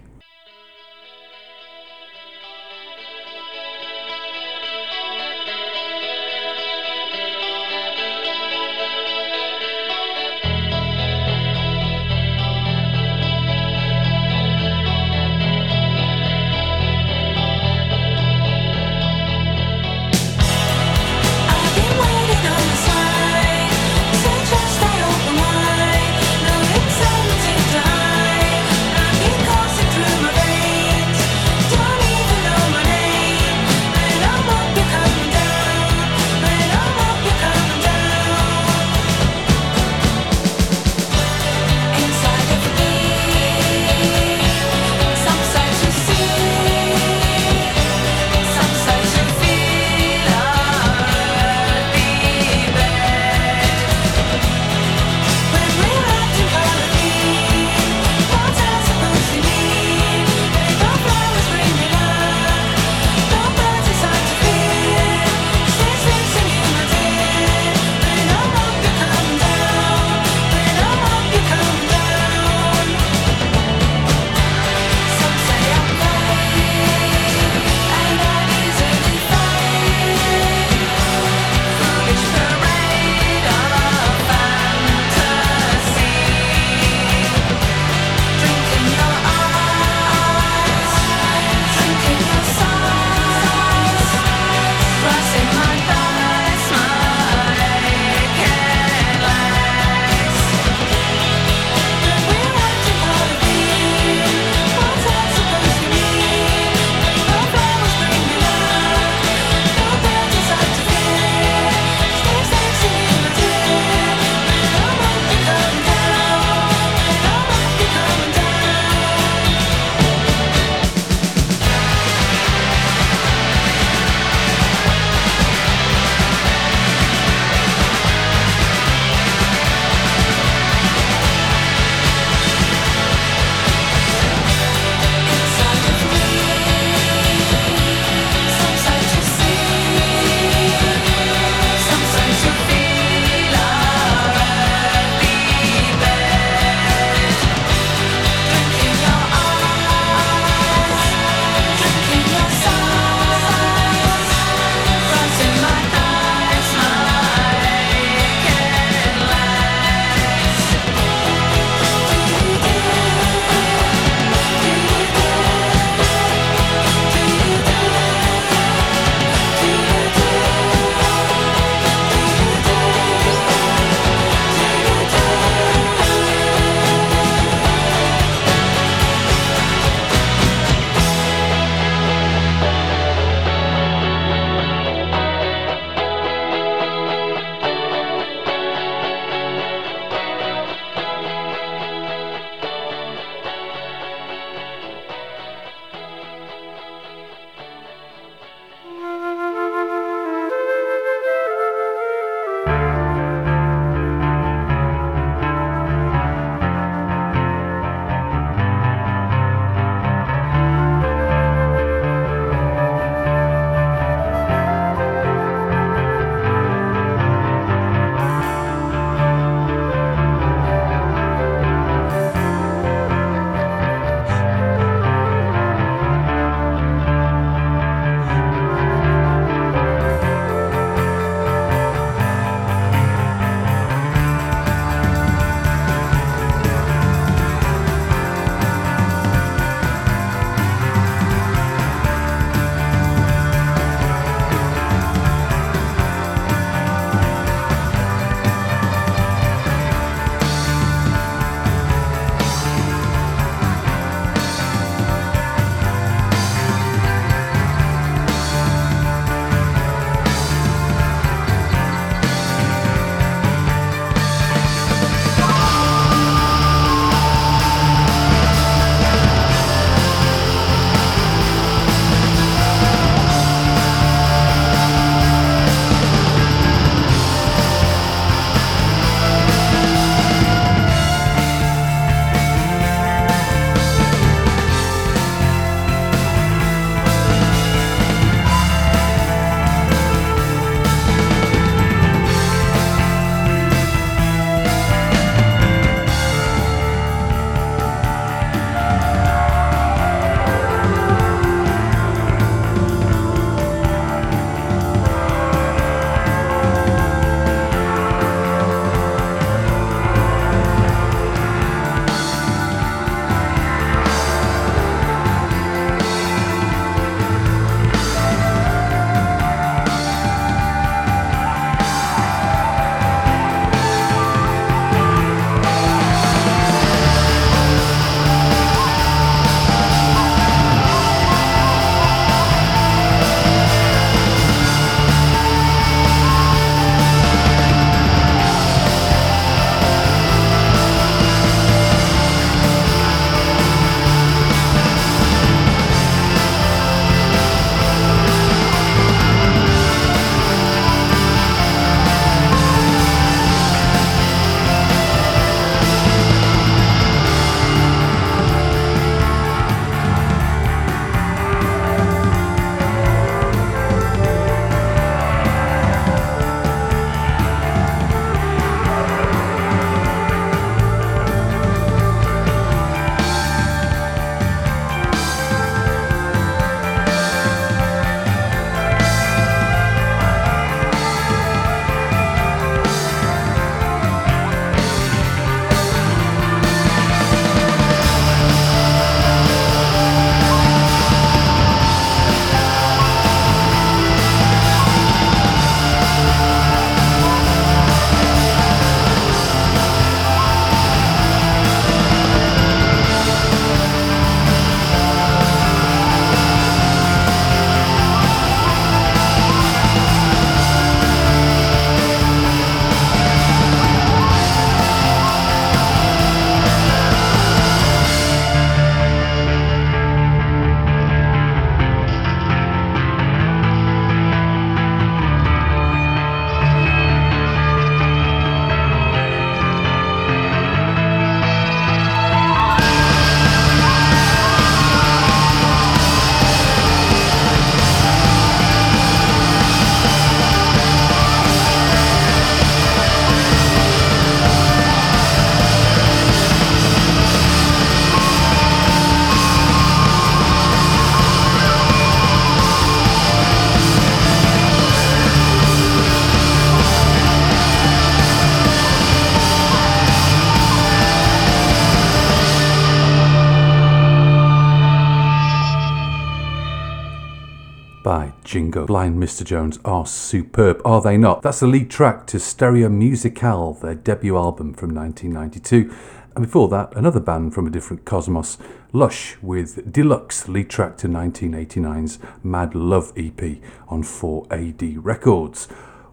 Jingo, 468.50 468.84
Blind 468.84 469.22
Mr. 469.22 469.44
Jones 469.44 469.78
are 469.84 470.04
superb, 470.04 470.82
are 470.84 471.00
they 471.00 471.16
not? 471.16 471.40
That's 471.40 471.60
the 471.60 471.68
lead 471.68 471.88
track 471.88 472.26
to 472.26 472.40
Stereo 472.40 472.88
Musicale, 472.88 473.74
their 473.80 473.94
debut 473.94 474.36
album 474.36 474.74
from 474.74 474.92
1992. 474.92 475.94
And 476.34 476.46
before 476.46 476.66
that, 476.70 476.92
another 476.96 477.20
band 477.20 477.54
from 477.54 477.68
a 477.68 477.70
different 477.70 478.04
cosmos, 478.04 478.58
Lush, 478.92 479.36
with 479.40 479.92
Deluxe, 479.92 480.48
lead 480.48 480.68
track 480.68 480.96
to 480.96 481.06
1989's 481.06 482.18
Mad 482.42 482.74
Love 482.74 483.12
EP 483.16 483.40
on 483.86 484.02
4AD 484.02 484.98
Records. 485.00 485.68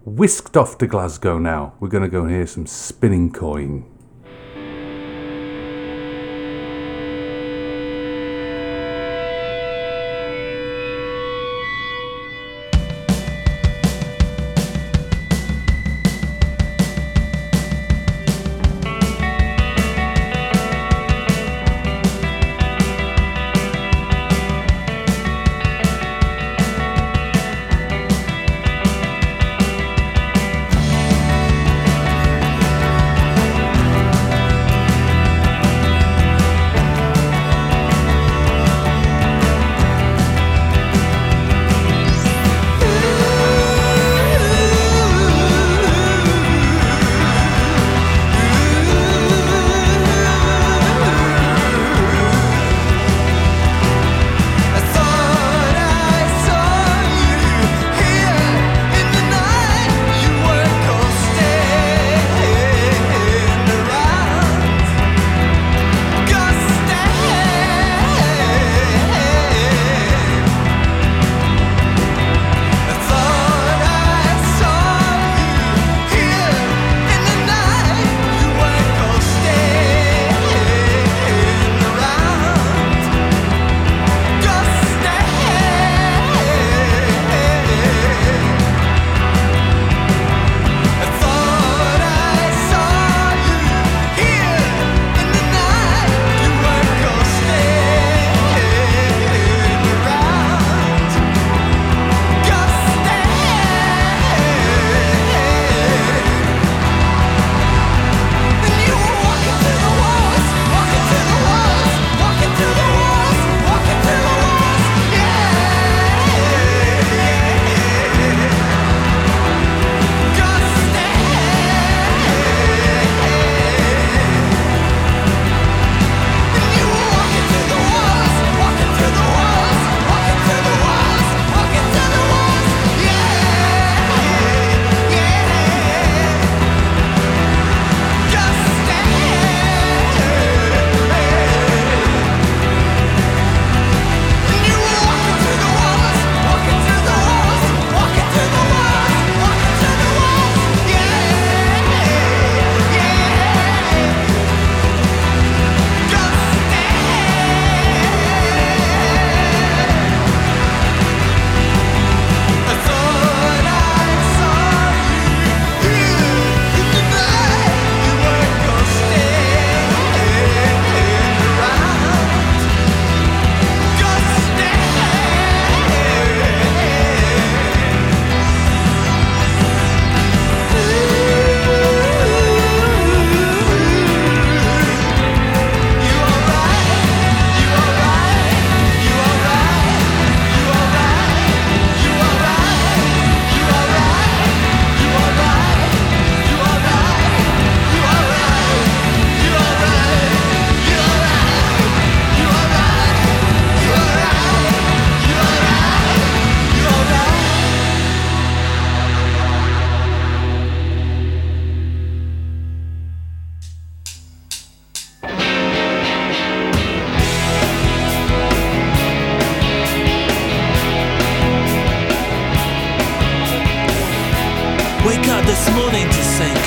Whisked 0.06 0.56
off 0.56 0.78
to 0.78 0.86
Glasgow 0.86 1.40
now, 1.40 1.74
we're 1.80 1.88
going 1.88 2.04
to 2.04 2.08
go 2.08 2.22
and 2.22 2.30
hear 2.30 2.46
some 2.46 2.68
spinning 2.68 3.34
coin. 3.34 3.97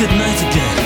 good 0.01 0.09
night 0.16 0.43
again. 0.51 0.80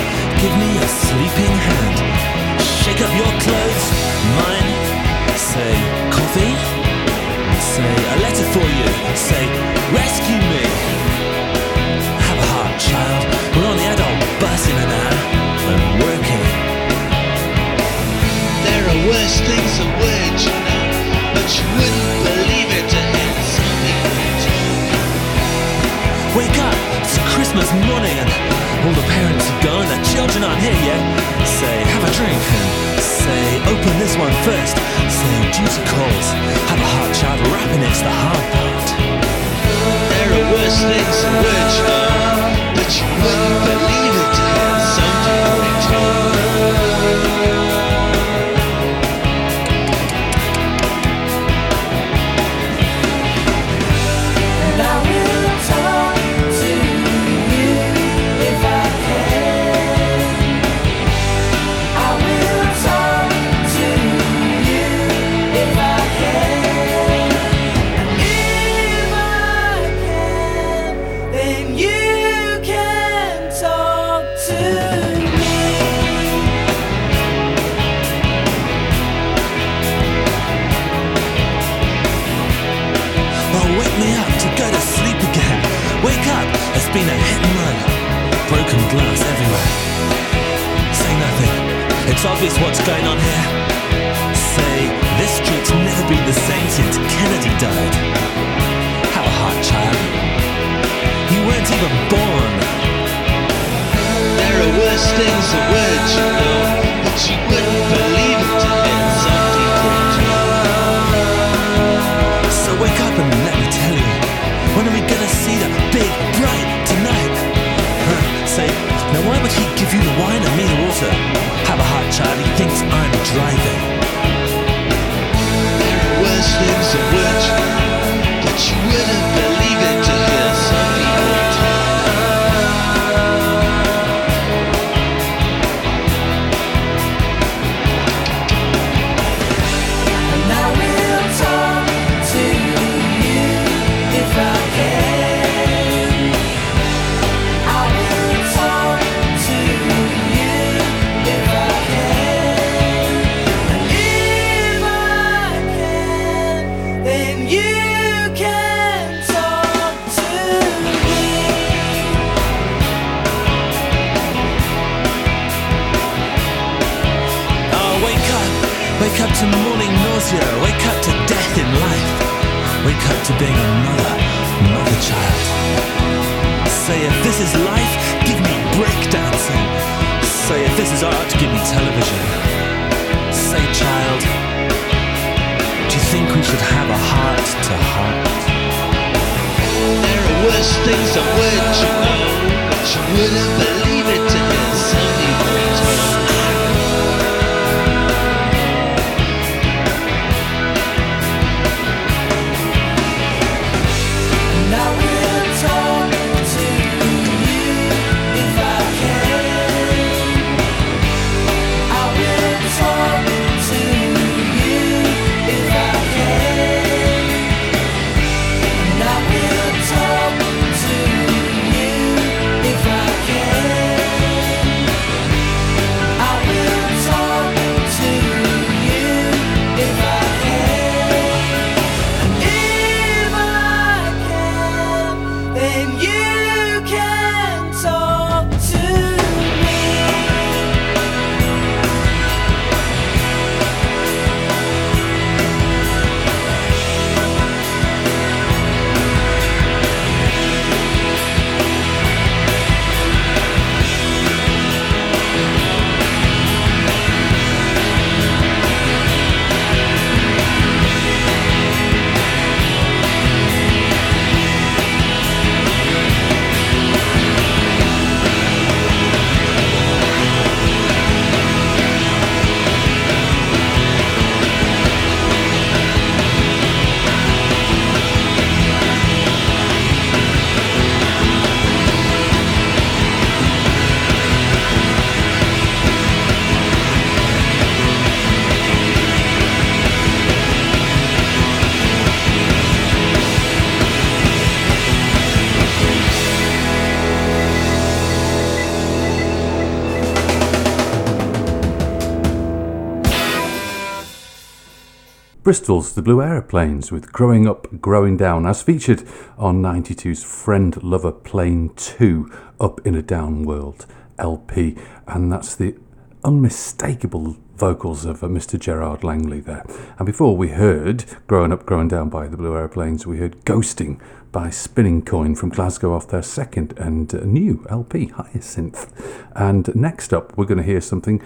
Bristol's 305.45 305.93
The 305.93 306.01
Blue 306.01 306.23
Aeroplanes 306.23 306.91
with 306.91 307.13
Growing 307.13 307.47
Up, 307.47 307.67
Growing 307.79 308.17
Down, 308.17 308.47
as 308.47 308.63
featured 308.63 309.03
on 309.37 309.61
92's 309.61 310.23
Friend 310.23 310.81
Lover 310.81 311.11
Plane 311.11 311.69
2 311.75 312.31
Up 312.59 312.81
in 312.83 312.95
a 312.95 313.03
Down 313.03 313.43
World 313.43 313.85
LP. 314.17 314.75
And 315.07 315.31
that's 315.31 315.53
the 315.53 315.77
unmistakable 316.23 317.37
vocals 317.57 318.05
of 318.05 318.23
uh, 318.23 318.27
Mr. 318.27 318.59
Gerard 318.59 319.03
Langley 319.03 319.39
there. 319.39 319.63
And 319.99 320.07
before 320.07 320.35
we 320.35 320.47
heard 320.47 321.05
Growing 321.27 321.53
Up, 321.53 321.67
Growing 321.67 321.89
Down 321.89 322.09
by 322.09 322.25
the 322.25 322.37
Blue 322.37 322.55
Aeroplanes, 322.55 323.05
we 323.05 323.19
heard 323.19 323.45
Ghosting 323.45 324.01
by 324.31 324.49
Spinning 324.49 325.03
Coin 325.03 325.35
from 325.35 325.49
Glasgow 325.49 325.93
off 325.93 326.07
their 326.07 326.23
second 326.23 326.73
and 326.79 327.13
uh, 327.13 327.19
new 327.19 327.63
LP, 327.69 328.07
Hyacinth. 328.07 328.91
And 329.35 329.69
next 329.75 330.11
up, 330.11 330.35
we're 330.35 330.45
going 330.45 330.57
to 330.57 330.63
hear 330.63 330.81
something 330.81 331.21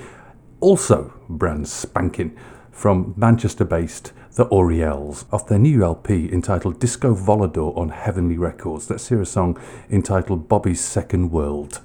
also 0.60 1.14
brand 1.30 1.70
spanking 1.70 2.38
from 2.80 3.14
Manchester 3.18 3.66
based 3.66 4.14
The 4.36 4.46
Orielles 4.46 5.26
off 5.34 5.48
their 5.48 5.60
new 5.60 5.84
LP 5.84 6.32
entitled 6.32 6.80
Disco 6.80 7.14
Volador 7.14 7.78
on 7.78 7.90
Heavenly 7.90 8.38
Records. 8.38 8.90
Let's 8.90 9.10
hear 9.10 9.22
a 9.22 9.26
song 9.26 9.60
entitled 9.90 10.48
Bobbi's 10.48 10.80
Second 10.80 11.30
World. 11.30 11.82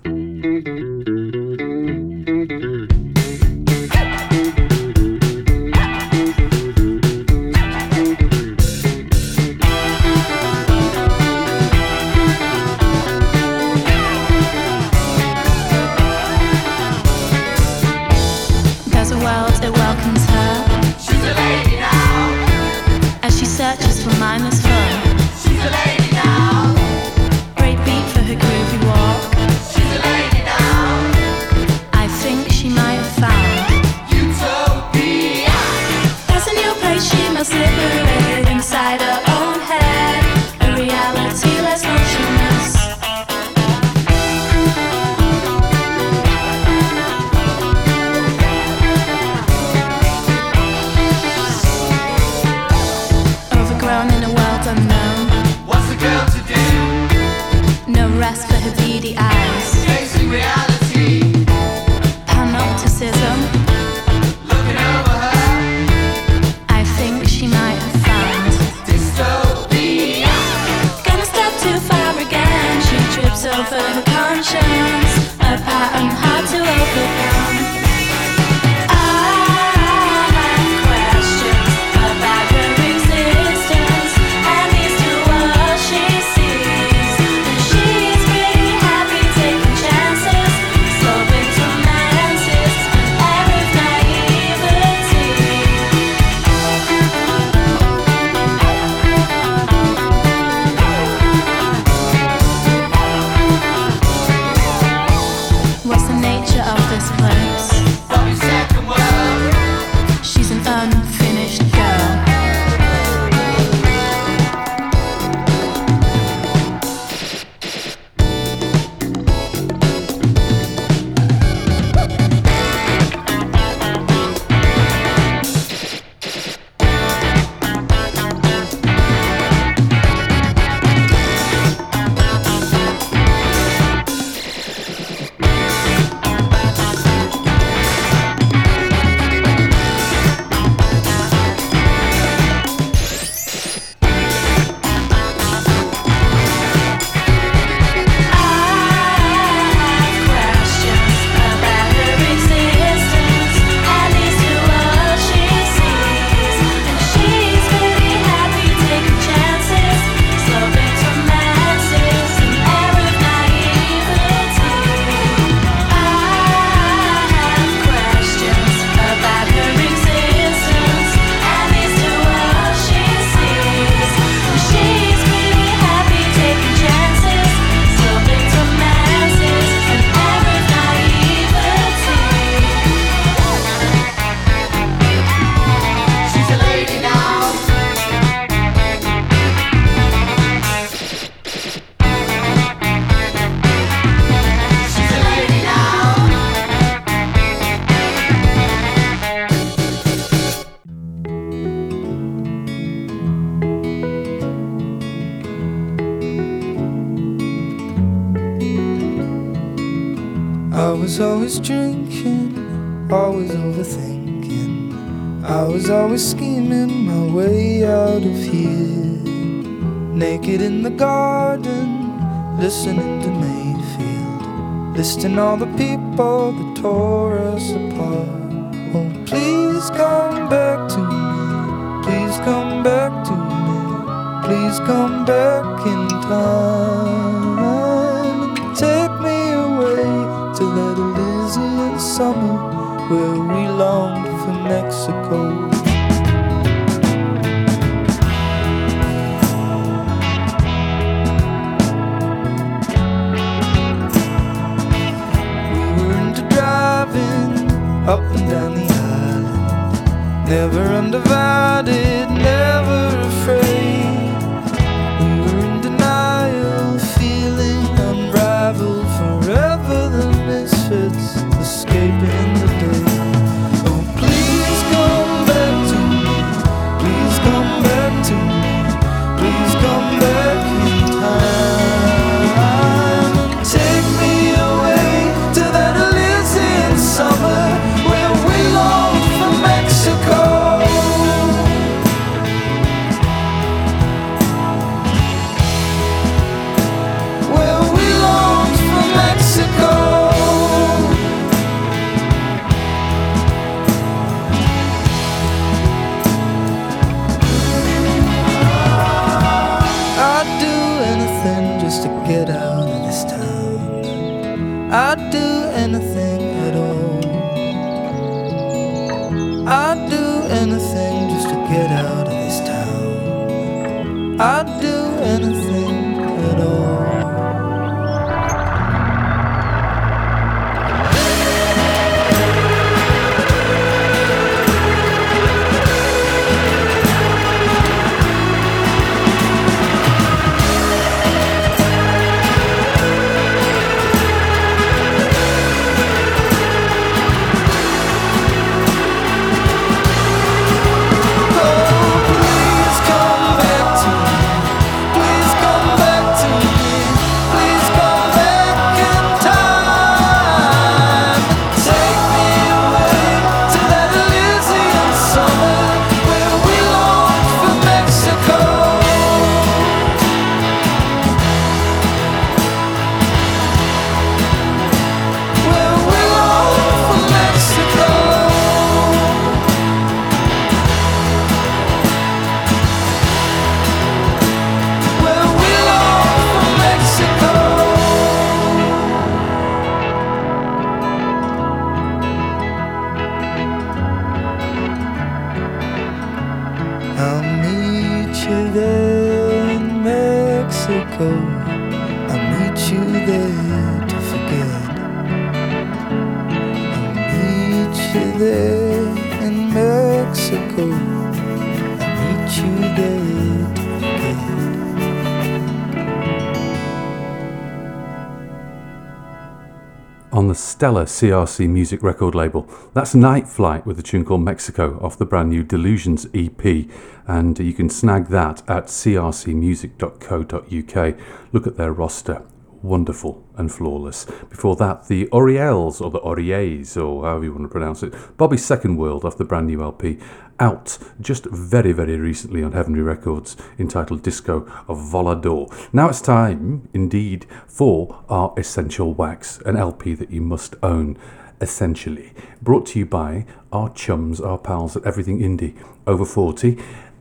CRC 421.25 421.69
Music 421.71 422.03
record 422.03 422.35
label. 422.35 422.69
That's 422.93 423.15
Night 423.15 423.49
Flight 423.49 423.87
with 423.87 423.99
a 423.99 424.03
tune 424.03 424.27
called 424.27 424.43
Mexico 424.43 424.99
off 425.01 425.17
the 425.17 425.25
brand 425.25 425.49
new 425.49 425.65
Delusions 425.65 426.27
EP, 426.35 426.87
and 427.27 427.59
you 427.59 427.73
can 427.73 427.89
snag 427.89 428.27
that 428.27 428.61
at 428.69 428.89
crcmusic.co.uk. 428.89 431.19
Look 431.53 431.67
at 431.67 431.79
their 431.79 431.95
roster. 431.95 432.43
Wonderful 432.83 433.43
and 433.57 433.73
flawless. 433.73 434.27
Before 434.51 434.77
that, 434.77 435.09
the 435.09 435.27
Orioles, 435.29 436.03
or 436.03 436.11
the 436.11 436.21
Oriers, 436.21 437.03
or 437.03 437.25
however 437.25 437.45
you 437.45 437.53
want 437.53 437.63
to 437.63 437.71
pronounce 437.71 438.03
it. 438.03 438.13
Bobbi's 438.37 438.63
Second 438.63 438.99
World 438.99 439.25
off 439.25 439.39
the 439.39 439.47
brand 439.47 439.69
new 439.69 439.83
LP, 439.83 440.19
out 440.61 440.99
just 441.21 441.47
very, 441.47 441.93
very 441.93 442.17
recently 442.17 442.63
on 442.63 442.73
Heavenly 442.73 443.01
Records, 443.01 443.57
entitled 443.79 444.23
Disco 444.23 444.71
of 444.89 444.99
Volador. 444.99 445.73
Now 445.93 446.09
it's 446.09 446.21
time, 446.21 446.89
indeed, 446.93 447.47
for 447.67 448.25
our 448.29 448.55
Essential 448.57 449.15
Wax, 449.15 449.59
an 449.67 449.77
LP 449.77 450.15
that 450.15 450.31
you 450.31 450.41
must 450.41 450.75
own 450.83 451.19
essentially. 451.61 452.33
Brought 452.63 452.87
to 452.87 452.99
you 452.99 453.07
by 453.07 453.47
our 453.73 453.89
chums, 453.91 454.41
our 454.41 454.59
pals 454.59 454.97
at 454.97 455.05
Everything 455.05 455.41
Indie 455.41 455.77
over 456.07 456.25
40. 456.25 456.79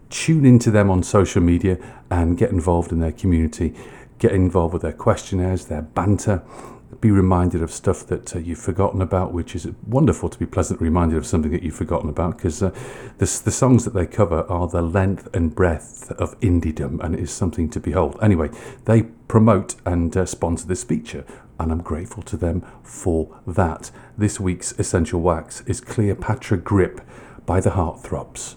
Tune 0.09 0.45
into 0.45 0.69
them 0.69 0.89
on 0.89 1.01
social 1.01 1.41
media 1.41 1.77
and 2.09 2.37
get 2.37 2.51
involved 2.51 2.91
in 2.91 2.99
their 2.99 3.11
community. 3.11 3.73
Get 4.19 4.31
involved 4.31 4.73
with 4.73 4.83
their 4.83 4.93
questionnaires, 4.93 5.65
their 5.65 5.81
banter. 5.81 6.43
Be 7.03 7.11
reminded 7.11 7.61
of 7.61 7.69
stuff 7.69 8.07
that 8.07 8.33
uh, 8.33 8.39
you've 8.39 8.59
forgotten 8.59 9.01
about, 9.01 9.33
which 9.33 9.57
is 9.57 9.67
wonderful 9.85 10.29
to 10.29 10.39
be 10.39 10.45
pleasantly 10.45 10.85
reminded 10.85 11.17
of 11.17 11.25
something 11.25 11.51
that 11.51 11.61
you've 11.61 11.75
forgotten 11.75 12.09
about 12.09 12.37
because 12.37 12.63
uh, 12.63 12.69
the, 13.17 13.25
the 13.43 13.51
songs 13.51 13.83
that 13.83 13.93
they 13.93 14.05
cover 14.05 14.49
are 14.49 14.69
the 14.69 14.81
length 14.81 15.27
and 15.35 15.53
breadth 15.53 16.11
of 16.11 16.39
indiedom 16.39 17.01
and 17.03 17.13
it 17.13 17.19
is 17.19 17.29
something 17.29 17.69
to 17.71 17.81
behold. 17.81 18.17
Anyway, 18.21 18.49
they 18.85 19.01
promote 19.27 19.75
and 19.85 20.15
uh, 20.15 20.25
sponsor 20.25 20.65
this 20.65 20.85
feature 20.85 21.25
and 21.59 21.73
I'm 21.73 21.81
grateful 21.81 22.23
to 22.23 22.37
them 22.37 22.65
for 22.83 23.37
that. 23.47 23.91
This 24.17 24.39
week's 24.39 24.71
Essential 24.79 25.19
Wax 25.19 25.59
is 25.65 25.81
Cleopatra 25.81 26.59
Grip 26.59 27.01
by 27.45 27.59
the 27.59 27.71
Heartthrobs. 27.71 28.55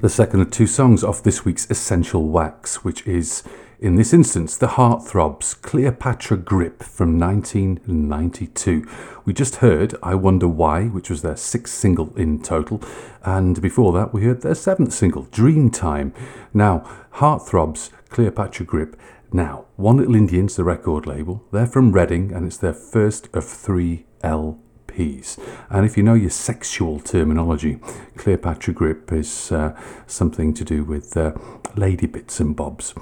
The 0.00 0.08
second 0.08 0.42
of 0.42 0.52
two 0.52 0.68
songs 0.68 1.02
off 1.02 1.24
this 1.24 1.44
week's 1.44 1.68
Essential 1.68 2.28
Wax, 2.28 2.84
which 2.84 3.04
is, 3.04 3.42
in 3.80 3.96
this 3.96 4.12
instance, 4.12 4.56
the 4.56 4.68
Heartthrobs 4.68 5.60
Cleopatra 5.60 6.36
Grip 6.36 6.84
from 6.84 7.18
1992. 7.18 8.86
We 9.24 9.32
just 9.32 9.56
heard 9.56 9.96
I 10.00 10.14
Wonder 10.14 10.46
Why, 10.46 10.84
which 10.84 11.10
was 11.10 11.22
their 11.22 11.36
sixth 11.36 11.74
single 11.74 12.16
in 12.16 12.40
total, 12.40 12.80
and 13.24 13.60
before 13.60 13.92
that 13.94 14.14
we 14.14 14.22
heard 14.22 14.42
their 14.42 14.54
seventh 14.54 14.92
single, 14.92 15.24
Dreamtime. 15.24 16.14
Now, 16.54 16.88
Heartthrobs 17.14 17.90
Cleopatra 18.08 18.66
Grip. 18.66 18.96
Now, 19.32 19.64
One 19.74 19.96
Little 19.96 20.14
Indians, 20.14 20.54
the 20.54 20.62
record 20.62 21.08
label, 21.08 21.42
they're 21.50 21.66
from 21.66 21.90
Reading 21.90 22.32
and 22.32 22.46
it's 22.46 22.56
their 22.56 22.72
first 22.72 23.28
of 23.34 23.44
three 23.44 24.06
LPs. 24.22 24.67
And 25.70 25.86
if 25.86 25.96
you 25.96 26.02
know 26.02 26.14
your 26.14 26.30
sexual 26.30 26.98
terminology, 26.98 27.78
Cleopatra 28.16 28.74
Grip 28.74 29.12
is 29.12 29.52
uh, 29.52 29.78
something 30.06 30.52
to 30.54 30.64
do 30.64 30.82
with 30.82 31.16
uh, 31.16 31.32
lady 31.76 32.06
bits 32.06 32.40
and 32.40 32.56
bobs. 32.56 32.94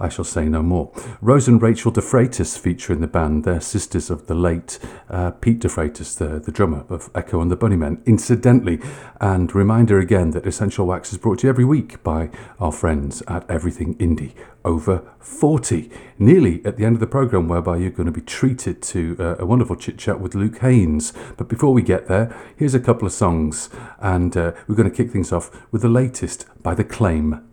I 0.00 0.08
shall 0.08 0.24
say 0.24 0.46
no 0.48 0.62
more. 0.62 0.90
Rose 1.20 1.46
and 1.46 1.60
Rachel 1.60 1.90
De 1.90 2.00
Freitas 2.00 2.58
feature 2.58 2.92
in 2.92 3.00
the 3.00 3.06
band. 3.06 3.44
They're 3.44 3.60
sisters 3.60 4.10
of 4.10 4.26
the 4.26 4.34
late 4.34 4.78
uh, 5.10 5.32
Pete 5.32 5.60
De 5.60 5.68
Freitas, 5.68 6.16
the, 6.16 6.40
the 6.40 6.50
drummer 6.50 6.84
of 6.88 7.10
Echo 7.14 7.40
and 7.40 7.50
the 7.50 7.56
Bunnymen, 7.56 8.04
incidentally. 8.06 8.80
And 9.20 9.54
reminder 9.54 9.98
again 9.98 10.30
that 10.30 10.46
Essential 10.46 10.86
Wax 10.86 11.12
is 11.12 11.18
brought 11.18 11.40
to 11.40 11.46
you 11.46 11.50
every 11.50 11.66
week 11.66 12.02
by 12.02 12.30
our 12.58 12.72
friends 12.72 13.22
at 13.28 13.48
Everything 13.50 13.94
Indie 13.96 14.34
over 14.64 15.02
40. 15.18 15.90
Nearly 16.18 16.64
at 16.64 16.76
the 16.76 16.84
end 16.84 16.96
of 16.96 17.00
the 17.00 17.06
programme, 17.06 17.48
whereby 17.48 17.76
you're 17.76 17.90
going 17.90 18.06
to 18.06 18.12
be 18.12 18.20
treated 18.20 18.82
to 18.82 19.16
uh, 19.18 19.36
a 19.38 19.46
wonderful 19.46 19.76
chit 19.76 19.98
chat 19.98 20.20
with 20.20 20.34
Luke 20.34 20.58
Haines. 20.58 21.12
But 21.36 21.48
before 21.48 21.72
we 21.72 21.82
get 21.82 22.08
there, 22.08 22.34
here's 22.56 22.74
a 22.74 22.80
couple 22.80 23.06
of 23.06 23.12
songs, 23.12 23.70
and 24.00 24.36
uh, 24.36 24.52
we're 24.66 24.76
going 24.76 24.90
to 24.90 24.96
kick 24.96 25.10
things 25.10 25.32
off 25.32 25.50
with 25.72 25.82
the 25.82 25.88
latest 25.88 26.46
by 26.62 26.74
The 26.74 26.84
Claim. 26.84 27.49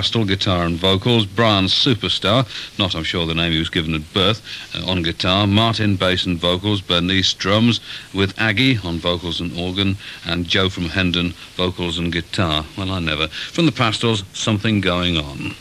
Pastel, 0.00 0.24
guitar 0.24 0.64
and 0.64 0.78
vocals. 0.78 1.26
Brian 1.26 1.66
Superstar, 1.66 2.48
not 2.78 2.94
I'm 2.94 3.04
sure 3.04 3.26
the 3.26 3.34
name 3.34 3.52
he 3.52 3.58
was 3.58 3.68
given 3.68 3.92
at 3.92 4.14
birth, 4.14 4.40
uh, 4.74 4.90
on 4.90 5.02
guitar. 5.02 5.46
Martin, 5.46 5.96
bass 5.96 6.24
and 6.24 6.38
vocals. 6.38 6.80
Bernice, 6.80 7.34
drums, 7.34 7.80
with 8.14 8.32
Aggie 8.38 8.78
on 8.78 8.96
vocals 8.96 9.42
and 9.42 9.52
organ. 9.60 9.98
And 10.24 10.46
Joe 10.46 10.70
from 10.70 10.88
Hendon, 10.88 11.34
vocals 11.54 11.98
and 11.98 12.10
guitar. 12.10 12.64
Well, 12.78 12.90
I 12.90 13.00
never. 13.00 13.28
From 13.28 13.66
the 13.66 13.72
Pastels, 13.72 14.24
Something 14.32 14.80
Going 14.80 15.18
On. 15.18 15.54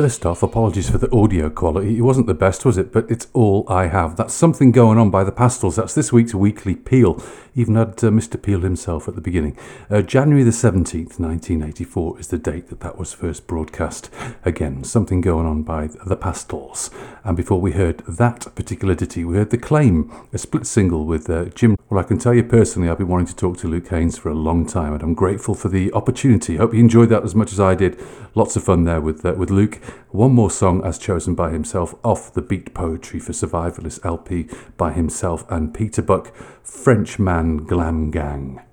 First 0.00 0.24
off, 0.24 0.42
apologies 0.42 0.88
for 0.88 0.96
the 0.96 1.14
audio 1.14 1.50
quality. 1.50 1.98
It 1.98 2.00
wasn't 2.00 2.26
the 2.26 2.32
best, 2.32 2.64
was 2.64 2.78
it? 2.78 2.90
But 2.90 3.10
it's 3.10 3.26
all 3.34 3.66
I 3.68 3.88
have. 3.88 4.16
That's 4.16 4.32
something 4.32 4.72
going 4.72 4.96
on 4.96 5.10
by 5.10 5.24
the 5.24 5.30
Pastels. 5.30 5.76
That's 5.76 5.94
this 5.94 6.10
week's 6.10 6.34
weekly 6.34 6.74
Peel. 6.74 7.22
Even 7.54 7.76
had 7.76 7.88
uh, 7.88 8.10
Mr. 8.10 8.40
Peel 8.40 8.60
himself 8.60 9.08
at 9.08 9.14
the 9.14 9.20
beginning. 9.20 9.56
Uh, 9.90 10.02
January 10.02 10.42
the 10.42 10.50
17th, 10.50 11.18
1984 11.18 12.20
is 12.20 12.28
the 12.28 12.38
date 12.38 12.68
that 12.68 12.80
that 12.80 12.98
was 12.98 13.12
first 13.12 13.46
broadcast. 13.46 14.10
Again, 14.44 14.84
something 14.84 15.20
going 15.20 15.46
on 15.46 15.62
by 15.62 15.88
the 16.06 16.16
Pastels. 16.16 16.90
And 17.24 17.36
before 17.36 17.60
we 17.60 17.72
heard 17.72 17.98
that 18.06 18.54
particular 18.54 18.94
ditty, 18.94 19.24
we 19.24 19.36
heard 19.36 19.50
The 19.50 19.58
Claim, 19.58 20.10
a 20.32 20.38
split 20.38 20.66
single 20.66 21.04
with 21.04 21.28
uh, 21.28 21.46
Jim. 21.46 21.76
Well, 21.88 22.00
I 22.00 22.04
can 22.04 22.18
tell 22.18 22.34
you 22.34 22.44
personally, 22.44 22.88
I've 22.88 22.98
been 22.98 23.08
wanting 23.08 23.26
to 23.26 23.36
talk 23.36 23.58
to 23.58 23.68
Luke 23.68 23.88
Haines 23.88 24.16
for 24.16 24.28
a 24.28 24.34
long 24.34 24.66
time, 24.66 24.92
and 24.92 25.02
I'm 25.02 25.14
grateful 25.14 25.54
for 25.54 25.68
the 25.68 25.92
opportunity. 25.92 26.56
Hope 26.56 26.72
you 26.72 26.80
enjoyed 26.80 27.08
that 27.10 27.24
as 27.24 27.34
much 27.34 27.52
as 27.52 27.60
I 27.60 27.74
did. 27.74 28.00
Lots 28.34 28.54
of 28.54 28.62
fun 28.62 28.84
there 28.84 29.00
with 29.00 29.24
uh, 29.24 29.34
with 29.36 29.50
Luke. 29.50 29.76
One 30.10 30.32
more 30.32 30.50
song 30.50 30.84
as 30.84 30.98
chosen 30.98 31.34
by 31.34 31.50
himself 31.50 31.94
off 32.04 32.32
the 32.32 32.42
Beat 32.42 32.74
Poetry 32.74 33.18
for 33.18 33.32
Survivalist 33.32 34.04
LP 34.04 34.48
by 34.76 34.92
himself 34.92 35.44
and 35.50 35.74
Peter 35.74 36.02
Buck, 36.02 36.32
Frenchman 36.70 37.66
Glam 37.66 38.10
Gang. 38.10 38.69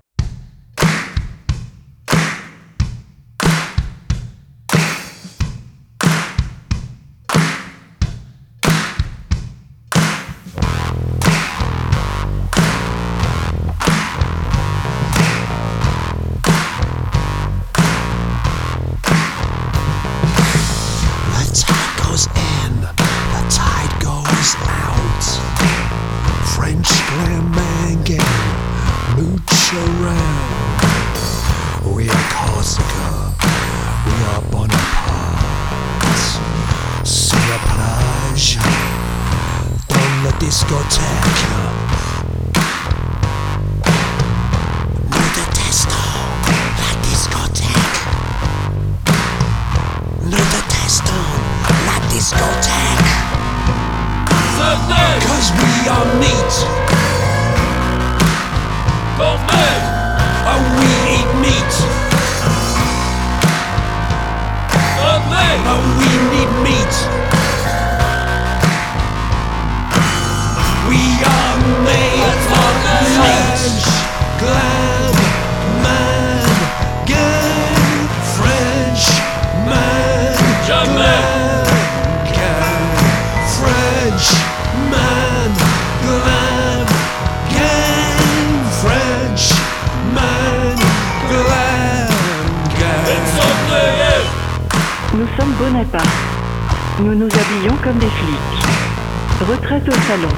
Salon. 100.08 100.32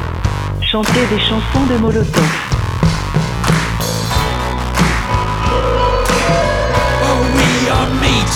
Chanter 0.63 1.07
des 1.11 1.21
chansons 1.21 1.65
de 1.71 1.77
Molotov. 1.79 2.31
Oh, 7.07 7.21
we 7.37 7.49
are 7.77 7.91
meat. 8.03 8.35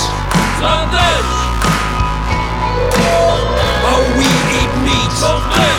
Oh, 3.91 4.03
we 4.17 4.29
eat 4.59 4.73
meat. 4.87 5.15
Oh, 5.25 5.74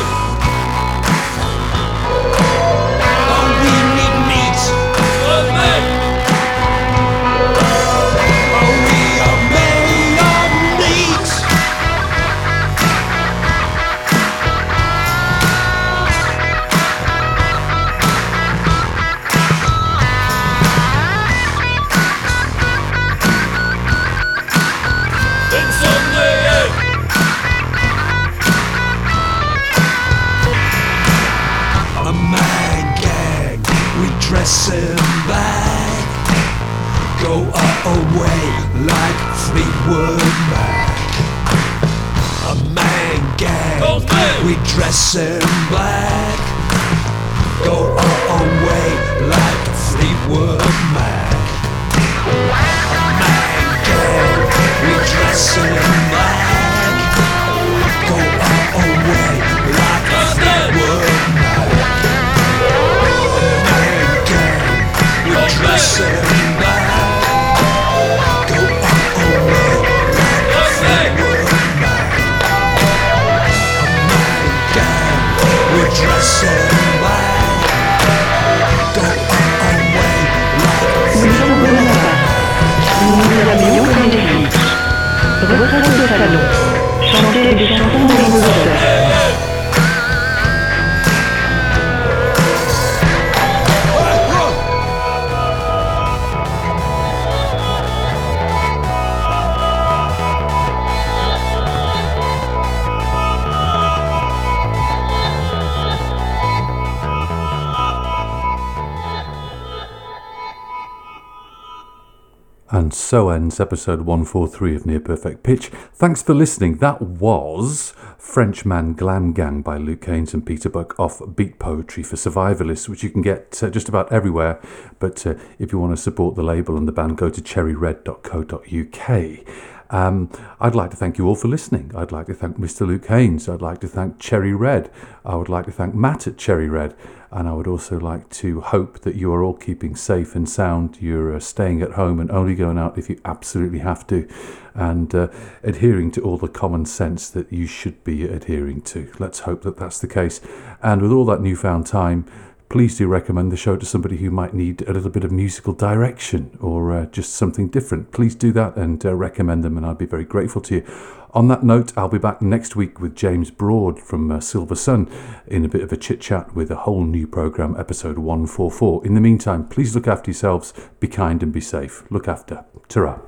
so 113.15 113.29
ends 113.29 113.61
episode 113.61 114.01
143 114.01 114.75
of 114.75 114.85
Near 114.85 114.99
Perfect 114.99 115.41
Pitch. 115.41 115.67
Thanks 115.93 116.21
for 116.21 116.33
listening. 116.33 116.79
That 116.79 117.01
was 117.01 117.93
Frenchman 118.17 118.93
Glam 118.93 119.31
Gang 119.31 119.61
by 119.61 119.77
Luke 119.77 120.03
Haines 120.03 120.33
and 120.33 120.45
Peter 120.45 120.67
Buck 120.67 120.99
off 120.99 121.21
Beat 121.33 121.57
Poetry 121.57 122.03
for 122.03 122.17
Survivalists, 122.17 122.89
which 122.89 123.03
you 123.03 123.09
can 123.09 123.21
get 123.21 123.63
uh, 123.63 123.69
just 123.69 123.87
about 123.87 124.11
everywhere. 124.11 124.59
But 124.99 125.25
uh, 125.25 125.35
if 125.59 125.71
you 125.71 125.79
want 125.79 125.95
to 125.95 126.03
support 126.03 126.35
the 126.35 126.43
label 126.43 126.75
and 126.75 126.89
the 126.89 126.91
band, 126.91 127.17
go 127.17 127.29
to 127.29 127.41
cherryred.co.uk. 127.41 129.74
Um, 129.95 130.29
I'd 130.59 130.75
like 130.75 130.91
to 130.91 130.97
thank 130.97 131.17
you 131.17 131.25
all 131.25 131.35
for 131.35 131.47
listening. 131.47 131.93
I'd 131.95 132.11
like 132.11 132.25
to 132.25 132.33
thank 132.33 132.57
Mr. 132.57 132.85
Luke 132.85 133.05
Haines. 133.05 133.47
I'd 133.47 133.61
like 133.61 133.79
to 133.79 133.87
thank 133.87 134.19
Cherry 134.19 134.53
Red. 134.53 134.91
I 135.23 135.37
would 135.37 135.47
like 135.47 135.67
to 135.67 135.71
thank 135.71 135.95
Matt 135.95 136.27
at 136.27 136.37
Cherry 136.37 136.67
Red. 136.67 136.97
And 137.31 137.47
I 137.47 137.53
would 137.53 137.65
also 137.65 137.97
like 137.97 138.29
to 138.31 138.59
hope 138.59 138.99
that 139.01 139.15
you 139.15 139.33
are 139.33 139.41
all 139.41 139.53
keeping 139.53 139.95
safe 139.95 140.35
and 140.35 140.49
sound. 140.49 140.97
You're 141.01 141.33
uh, 141.33 141.39
staying 141.39 141.81
at 141.81 141.93
home 141.93 142.19
and 142.19 142.29
only 142.29 142.55
going 142.55 142.77
out 142.77 142.97
if 142.97 143.09
you 143.09 143.21
absolutely 143.23 143.79
have 143.79 144.05
to. 144.07 144.27
And 144.73 145.15
uh, 145.15 145.29
adhering 145.63 146.11
to 146.11 146.21
all 146.23 146.37
the 146.37 146.49
common 146.49 146.85
sense 146.85 147.29
that 147.29 147.53
you 147.53 147.65
should 147.65 148.03
be 148.03 148.25
adhering 148.25 148.81
to. 148.81 149.13
Let's 149.17 149.39
hope 149.39 149.61
that 149.61 149.77
that's 149.77 149.99
the 149.99 150.07
case. 150.07 150.41
And 150.83 151.01
with 151.01 151.13
all 151.13 151.25
that 151.27 151.39
newfound 151.39 151.87
time, 151.87 152.25
please 152.69 152.97
do 152.97 153.07
recommend 153.07 153.51
the 153.51 153.57
show 153.57 153.77
to 153.77 153.85
somebody 153.85 154.17
who 154.17 154.31
might 154.31 154.53
need 154.53 154.81
a 154.83 154.93
little 154.93 155.09
bit 155.09 155.23
of 155.23 155.31
musical 155.31 155.73
direction 155.73 156.57
or 156.61 156.91
uh, 156.91 157.05
just 157.07 157.33
something 157.33 157.67
different. 157.67 158.11
Please 158.11 158.35
do 158.35 158.51
that 158.53 158.75
and 158.75 159.05
uh, 159.05 159.13
recommend 159.13 159.63
them, 159.63 159.77
and 159.77 159.85
I'd 159.85 159.97
be 159.97 160.05
very 160.05 160.25
grateful 160.25 160.61
to 160.63 160.75
you. 160.75 160.85
On 161.33 161.49
that 161.49 161.63
note, 161.63 161.91
I'll 161.97 162.07
be 162.07 162.17
back 162.17 162.41
next 162.41 162.77
week 162.77 163.01
with 163.01 163.13
James 163.13 163.51
Broad 163.51 163.99
from 163.99 164.31
uh, 164.31 164.39
Silver 164.39 164.75
Sun 164.75 165.09
in 165.47 165.65
a 165.65 165.69
bit 165.69 165.81
of 165.81 165.91
a 165.91 165.97
chit 165.97 166.21
chat 166.21 166.55
with 166.55 166.71
a 166.71 166.77
whole 166.77 167.03
new 167.03 167.27
program, 167.27 167.75
episode 167.77 168.17
144. 168.17 169.05
In 169.05 169.15
the 169.15 169.21
meantime, 169.21 169.67
please 169.67 169.93
look 169.93 170.07
after 170.07 170.31
yourselves, 170.31 170.73
be 171.01 171.09
kind, 171.09 171.43
and 171.43 171.51
be 171.51 171.61
safe. 171.61 172.09
Look 172.09 172.29
after. 172.29 172.63
Ta 172.87 173.19